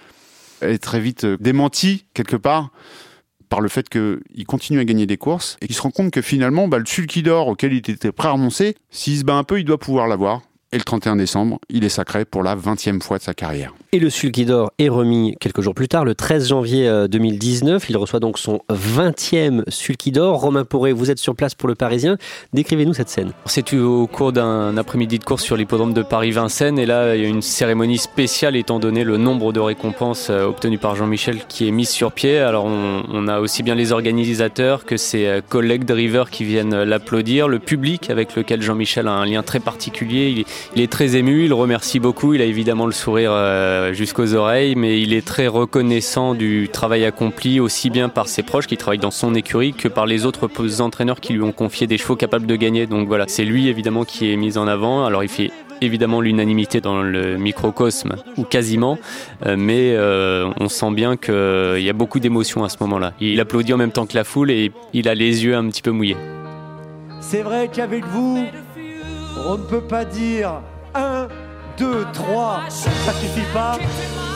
est 0.62 0.78
très 0.78 1.00
vite 1.00 1.24
euh, 1.24 1.36
démentie 1.40 2.04
quelque 2.14 2.36
part 2.36 2.70
par 3.48 3.60
le 3.60 3.68
fait 3.68 3.88
qu'il 3.88 4.46
continue 4.46 4.80
à 4.80 4.84
gagner 4.84 5.06
des 5.06 5.16
courses 5.16 5.56
et 5.60 5.66
qu'il 5.66 5.76
se 5.76 5.82
rend 5.82 5.90
compte 5.90 6.10
que 6.10 6.22
finalement, 6.22 6.68
bah, 6.68 6.78
le 6.78 6.86
sulky 6.86 7.22
d'or 7.22 7.48
auquel 7.48 7.72
il 7.72 7.78
était 7.78 8.12
prêt 8.12 8.28
à 8.28 8.32
renoncer, 8.32 8.74
s'il 8.90 9.18
se 9.18 9.24
bat 9.24 9.34
un 9.34 9.44
peu, 9.44 9.58
il 9.60 9.64
doit 9.64 9.78
pouvoir 9.78 10.08
l'avoir. 10.08 10.42
Et 10.72 10.78
le 10.78 10.82
31 10.82 11.14
décembre, 11.14 11.60
il 11.70 11.84
est 11.84 11.88
sacré 11.88 12.24
pour 12.24 12.42
la 12.42 12.56
20e 12.56 13.00
fois 13.00 13.18
de 13.18 13.22
sa 13.22 13.34
carrière. 13.34 13.72
Et 13.92 14.00
le 14.00 14.10
Sulky 14.10 14.44
d'Or 14.44 14.72
est 14.80 14.88
remis 14.88 15.36
quelques 15.38 15.60
jours 15.60 15.74
plus 15.74 15.86
tard, 15.86 16.04
le 16.04 16.16
13 16.16 16.48
janvier 16.48 17.06
2019. 17.08 17.82
Euh, 17.82 17.86
il 17.88 17.96
reçoit 17.96 18.18
donc 18.18 18.36
son 18.36 18.60
20e 18.68 19.62
Sulky 19.68 20.10
d'Or. 20.10 20.40
Romain 20.40 20.64
Poré, 20.64 20.92
vous 20.92 21.12
êtes 21.12 21.20
sur 21.20 21.36
place 21.36 21.54
pour 21.54 21.68
le 21.68 21.76
Parisien. 21.76 22.18
Décrivez-nous 22.52 22.94
cette 22.94 23.08
scène. 23.08 23.32
C'est 23.44 23.72
au 23.74 24.08
cours 24.08 24.32
d'un 24.32 24.76
après-midi 24.76 25.20
de 25.20 25.24
course 25.24 25.44
sur 25.44 25.56
l'hippodrome 25.56 25.94
de 25.94 26.02
Paris-Vincennes. 26.02 26.80
Et 26.80 26.84
là, 26.84 27.14
il 27.14 27.22
y 27.22 27.24
a 27.24 27.28
une 27.28 27.42
cérémonie 27.42 27.98
spéciale 27.98 28.56
étant 28.56 28.80
donné 28.80 29.04
le 29.04 29.18
nombre 29.18 29.52
de 29.52 29.60
récompenses 29.60 30.30
euh, 30.30 30.46
obtenues 30.46 30.78
par 30.78 30.96
Jean-Michel 30.96 31.46
qui 31.46 31.68
est 31.68 31.70
mise 31.70 31.90
sur 31.90 32.10
pied. 32.10 32.38
Alors, 32.38 32.64
on, 32.64 33.28
a 33.28 33.38
aussi 33.38 33.62
bien 33.62 33.76
les 33.76 33.92
organisateurs 33.92 34.84
que 34.84 34.96
ses 34.96 35.26
euh, 35.26 35.40
collègues 35.48 35.84
drivers 35.84 36.28
qui 36.28 36.42
viennent 36.42 36.82
l'applaudir, 36.82 37.46
le 37.46 37.60
public 37.60 38.10
avec 38.10 38.34
lequel 38.34 38.62
Jean-Michel 38.62 39.06
a 39.06 39.12
un 39.12 39.26
lien 39.26 39.44
très 39.44 39.60
particulier. 39.60 40.30
Il, 40.30 40.44
il 40.74 40.82
est 40.82 40.90
très 40.90 41.16
ému, 41.16 41.44
il 41.44 41.52
remercie 41.52 42.00
beaucoup, 42.00 42.34
il 42.34 42.42
a 42.42 42.44
évidemment 42.44 42.86
le 42.86 42.92
sourire 42.92 43.30
euh, 43.32 43.92
jusqu'aux 43.92 44.34
oreilles, 44.34 44.74
mais 44.76 45.00
il 45.00 45.14
est 45.14 45.26
très 45.26 45.46
reconnaissant 45.46 46.34
du 46.34 46.68
travail 46.70 47.04
accompli 47.04 47.60
aussi 47.60 47.90
bien 47.90 48.08
par 48.08 48.28
ses 48.28 48.42
proches 48.42 48.66
qui 48.66 48.76
travaillent 48.76 48.98
dans 48.98 49.10
son 49.10 49.34
écurie 49.34 49.72
que 49.72 49.88
par 49.88 50.06
les 50.06 50.26
autres 50.26 50.48
entraîneurs 50.80 51.20
qui 51.20 51.32
lui 51.32 51.42
ont 51.42 51.52
confié 51.52 51.86
des 51.86 51.98
chevaux 51.98 52.16
capables 52.16 52.46
de 52.46 52.56
gagner. 52.56 52.86
Donc 52.86 53.08
voilà, 53.08 53.24
c'est 53.28 53.44
lui 53.44 53.68
évidemment 53.68 54.04
qui 54.04 54.32
est 54.32 54.36
mis 54.36 54.58
en 54.58 54.66
avant. 54.66 55.04
Alors 55.04 55.22
il 55.22 55.28
fait 55.28 55.50
évidemment 55.80 56.20
l'unanimité 56.20 56.80
dans 56.80 57.02
le 57.02 57.36
microcosme, 57.36 58.16
ou 58.36 58.44
quasiment, 58.44 58.98
euh, 59.44 59.56
mais 59.58 59.92
euh, 59.94 60.50
on 60.58 60.68
sent 60.68 60.90
bien 60.92 61.16
qu'il 61.16 61.34
y 61.82 61.90
a 61.90 61.92
beaucoup 61.92 62.20
d'émotions 62.20 62.64
à 62.64 62.68
ce 62.68 62.76
moment-là. 62.80 63.12
Il 63.20 63.40
applaudit 63.40 63.74
en 63.74 63.76
même 63.78 63.92
temps 63.92 64.06
que 64.06 64.14
la 64.14 64.24
foule 64.24 64.50
et 64.50 64.72
il 64.92 65.08
a 65.08 65.14
les 65.14 65.44
yeux 65.44 65.54
un 65.54 65.68
petit 65.68 65.82
peu 65.82 65.90
mouillés. 65.90 66.16
C'est 67.20 67.42
vrai 67.42 67.68
qu'avec 67.72 68.04
vous, 68.06 68.46
on 69.44 69.58
ne 69.58 69.64
peut 69.64 69.80
pas 69.80 70.04
dire 70.04 70.62
un 70.94 71.28
2, 71.78 72.06
3, 72.12 72.60
ça 72.68 73.12
suffit 73.12 73.46
pas. 73.52 73.78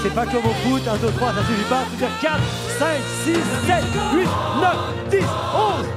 C'est 0.02 0.14
pas 0.14 0.24
comme 0.26 0.44
au 0.44 0.54
foot, 0.62 0.82
1, 0.86 0.96
2, 0.96 1.10
3, 1.12 1.32
ça 1.32 1.40
suffit 1.40 1.68
pas. 1.68 1.84
C'est-à-dire 1.96 2.20
4, 2.20 2.40
5, 2.78 2.86
6, 3.24 3.32
7, 3.66 3.84
8, 4.14 4.28
9, 4.60 4.76
10, 5.10 5.18
11, 5.18 5.26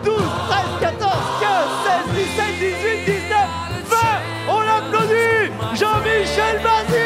12, 0.06 0.16
13, 0.50 0.66
14, 0.80 1.12
15, 1.42 1.70
16, 1.84 2.16
17, 2.16 2.46
18, 2.60 3.06
19, 3.06 3.48
20 3.86 3.98
On 4.50 4.60
applaudit 4.60 5.52
Jean-Michel 5.74 6.62
Bazir 6.63 7.04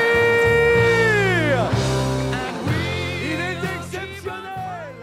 Il 3.24 3.40
est 3.40 3.62
exceptionnel. 3.78 4.94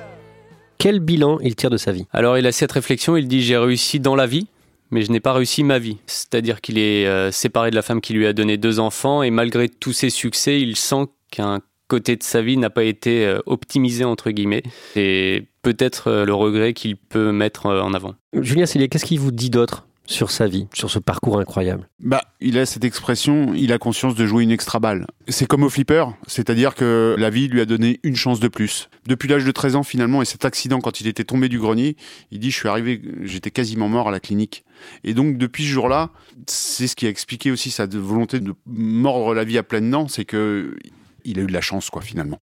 Quel 0.78 1.00
bilan 1.00 1.38
il 1.42 1.56
tire 1.56 1.70
de 1.70 1.76
sa 1.76 1.92
vie? 1.92 2.06
Alors 2.12 2.38
il 2.38 2.46
a 2.46 2.52
cette 2.52 2.72
réflexion, 2.72 3.16
il 3.16 3.28
dit 3.28 3.42
j'ai 3.42 3.56
réussi 3.56 4.00
dans 4.00 4.14
la 4.16 4.26
vie, 4.26 4.46
mais 4.94 5.02
je 5.02 5.10
n'ai 5.10 5.20
pas 5.20 5.32
réussi 5.32 5.64
ma 5.64 5.80
vie. 5.80 5.98
C'est-à-dire 6.06 6.60
qu'il 6.60 6.78
est 6.78 7.06
euh, 7.06 7.32
séparé 7.32 7.70
de 7.70 7.74
la 7.74 7.82
femme 7.82 8.00
qui 8.00 8.12
lui 8.14 8.26
a 8.26 8.32
donné 8.32 8.56
deux 8.56 8.78
enfants 8.78 9.24
et 9.24 9.30
malgré 9.30 9.68
tous 9.68 9.92
ses 9.92 10.08
succès, 10.08 10.60
il 10.60 10.76
sent 10.76 11.06
qu'un 11.32 11.60
côté 11.88 12.14
de 12.14 12.22
sa 12.22 12.42
vie 12.42 12.56
n'a 12.56 12.70
pas 12.70 12.84
été 12.84 13.26
euh, 13.26 13.40
optimisé 13.44 14.04
entre 14.04 14.30
guillemets. 14.30 14.62
C'est 14.94 15.48
peut-être 15.62 16.08
euh, 16.08 16.24
le 16.24 16.32
regret 16.32 16.74
qu'il 16.74 16.96
peut 16.96 17.32
mettre 17.32 17.66
en 17.66 17.92
avant. 17.92 18.14
Julien 18.34 18.66
Cellier, 18.66 18.88
qu'est-ce 18.88 19.04
qu'il 19.04 19.18
vous 19.18 19.32
dit 19.32 19.50
d'autre? 19.50 19.84
Sur 20.06 20.30
sa 20.30 20.46
vie, 20.46 20.66
sur 20.74 20.90
ce 20.90 20.98
parcours 20.98 21.38
incroyable 21.38 21.88
Bah, 22.00 22.22
il 22.40 22.58
a 22.58 22.66
cette 22.66 22.84
expression, 22.84 23.54
il 23.54 23.72
a 23.72 23.78
conscience 23.78 24.14
de 24.14 24.26
jouer 24.26 24.42
une 24.42 24.50
extra 24.50 24.78
balle. 24.78 25.06
C'est 25.28 25.46
comme 25.46 25.62
au 25.62 25.70
flipper, 25.70 26.04
c'est-à-dire 26.26 26.74
que 26.74 27.16
la 27.18 27.30
vie 27.30 27.48
lui 27.48 27.60
a 27.60 27.64
donné 27.64 28.00
une 28.02 28.16
chance 28.16 28.40
de 28.40 28.48
plus. 28.48 28.90
Depuis 29.06 29.28
l'âge 29.28 29.44
de 29.44 29.50
13 29.50 29.76
ans 29.76 29.82
finalement, 29.82 30.22
et 30.22 30.24
cet 30.24 30.44
accident 30.44 30.80
quand 30.80 31.00
il 31.00 31.06
était 31.06 31.24
tombé 31.24 31.48
du 31.48 31.58
grenier, 31.58 31.96
il 32.30 32.38
dit 32.38 32.50
je 32.50 32.56
suis 32.56 32.68
arrivé, 32.68 33.00
j'étais 33.22 33.50
quasiment 33.50 33.88
mort 33.88 34.08
à 34.08 34.10
la 34.10 34.20
clinique. 34.20 34.64
Et 35.04 35.14
donc 35.14 35.38
depuis 35.38 35.64
ce 35.64 35.70
jour-là, 35.70 36.10
c'est 36.46 36.86
ce 36.86 36.96
qui 36.96 37.06
a 37.06 37.08
expliqué 37.08 37.50
aussi 37.50 37.70
sa 37.70 37.86
volonté 37.86 38.40
de 38.40 38.54
mordre 38.66 39.34
la 39.34 39.44
vie 39.44 39.58
à 39.58 39.62
pleines 39.62 39.90
dents, 39.90 40.08
c'est 40.08 40.24
que 40.24 40.76
il 41.24 41.38
a 41.38 41.42
eu 41.42 41.46
de 41.46 41.52
la 41.52 41.62
chance 41.62 41.88
quoi 41.90 42.02
finalement. 42.02 42.38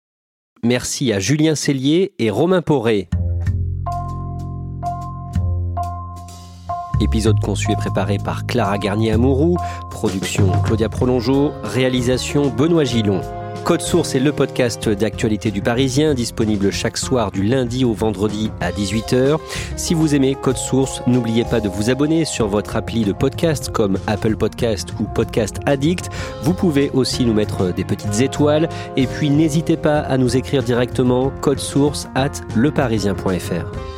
Merci 0.63 1.13
à 1.13 1.21
Julien 1.21 1.55
Cellier 1.55 2.13
et 2.19 2.31
Romain 2.31 2.63
Poré. 2.63 3.09
Épisode 7.01 7.41
conçu 7.41 7.73
et 7.73 7.77
préparé 7.77 8.19
par 8.19 8.47
Clara 8.47 8.79
Garnier-Amouroux, 8.79 9.57
production 9.91 10.51
Claudia 10.65 10.89
Prolongeau, 10.89 11.53
réalisation 11.63 12.49
Benoît 12.49 12.85
Gillon. 12.85 13.21
Code 13.65 13.83
Source 13.83 14.15
est 14.15 14.21
le 14.21 14.33
podcast 14.33 14.89
d'actualité 14.89 15.51
du 15.51 15.61
Parisien, 15.61 16.15
disponible 16.15 16.71
chaque 16.71 16.97
soir 16.97 17.31
du 17.31 17.43
lundi 17.43 17.85
au 17.85 17.93
vendredi 17.93 18.51
à 18.61 18.73
18h. 18.73 19.39
Si 19.77 19.93
vous 19.93 20.15
aimez 20.15 20.35
Code 20.35 20.57
Source, 20.57 21.03
n'oubliez 21.07 21.45
pas 21.45 21.61
de 21.61 21.69
vous 21.69 21.91
abonner 21.91 22.25
sur 22.25 22.49
votre 22.49 22.77
appli 22.77 23.05
de 23.05 23.13
podcast 23.13 23.71
comme 23.71 23.99
Apple 24.07 24.37
Podcast 24.37 24.95
ou 25.01 25.05
Podcast 25.05 25.59
Addict. 25.67 26.09
Vous 26.43 26.55
pouvez 26.55 26.91
aussi 26.95 27.27
nous 27.27 27.35
mettre 27.35 27.75
des 27.75 27.85
petites 27.85 28.23
étoiles 28.23 28.71
et 28.97 29.07
puis 29.07 29.29
n'hésitez 29.29 29.77
pas 29.77 29.99
à 29.99 30.17
nous 30.17 30.37
écrire 30.37 30.63
directement 30.63 31.31
code 31.43 31.61
source 31.61 32.09
at 32.15 32.33
leparisien.fr. 32.57 33.98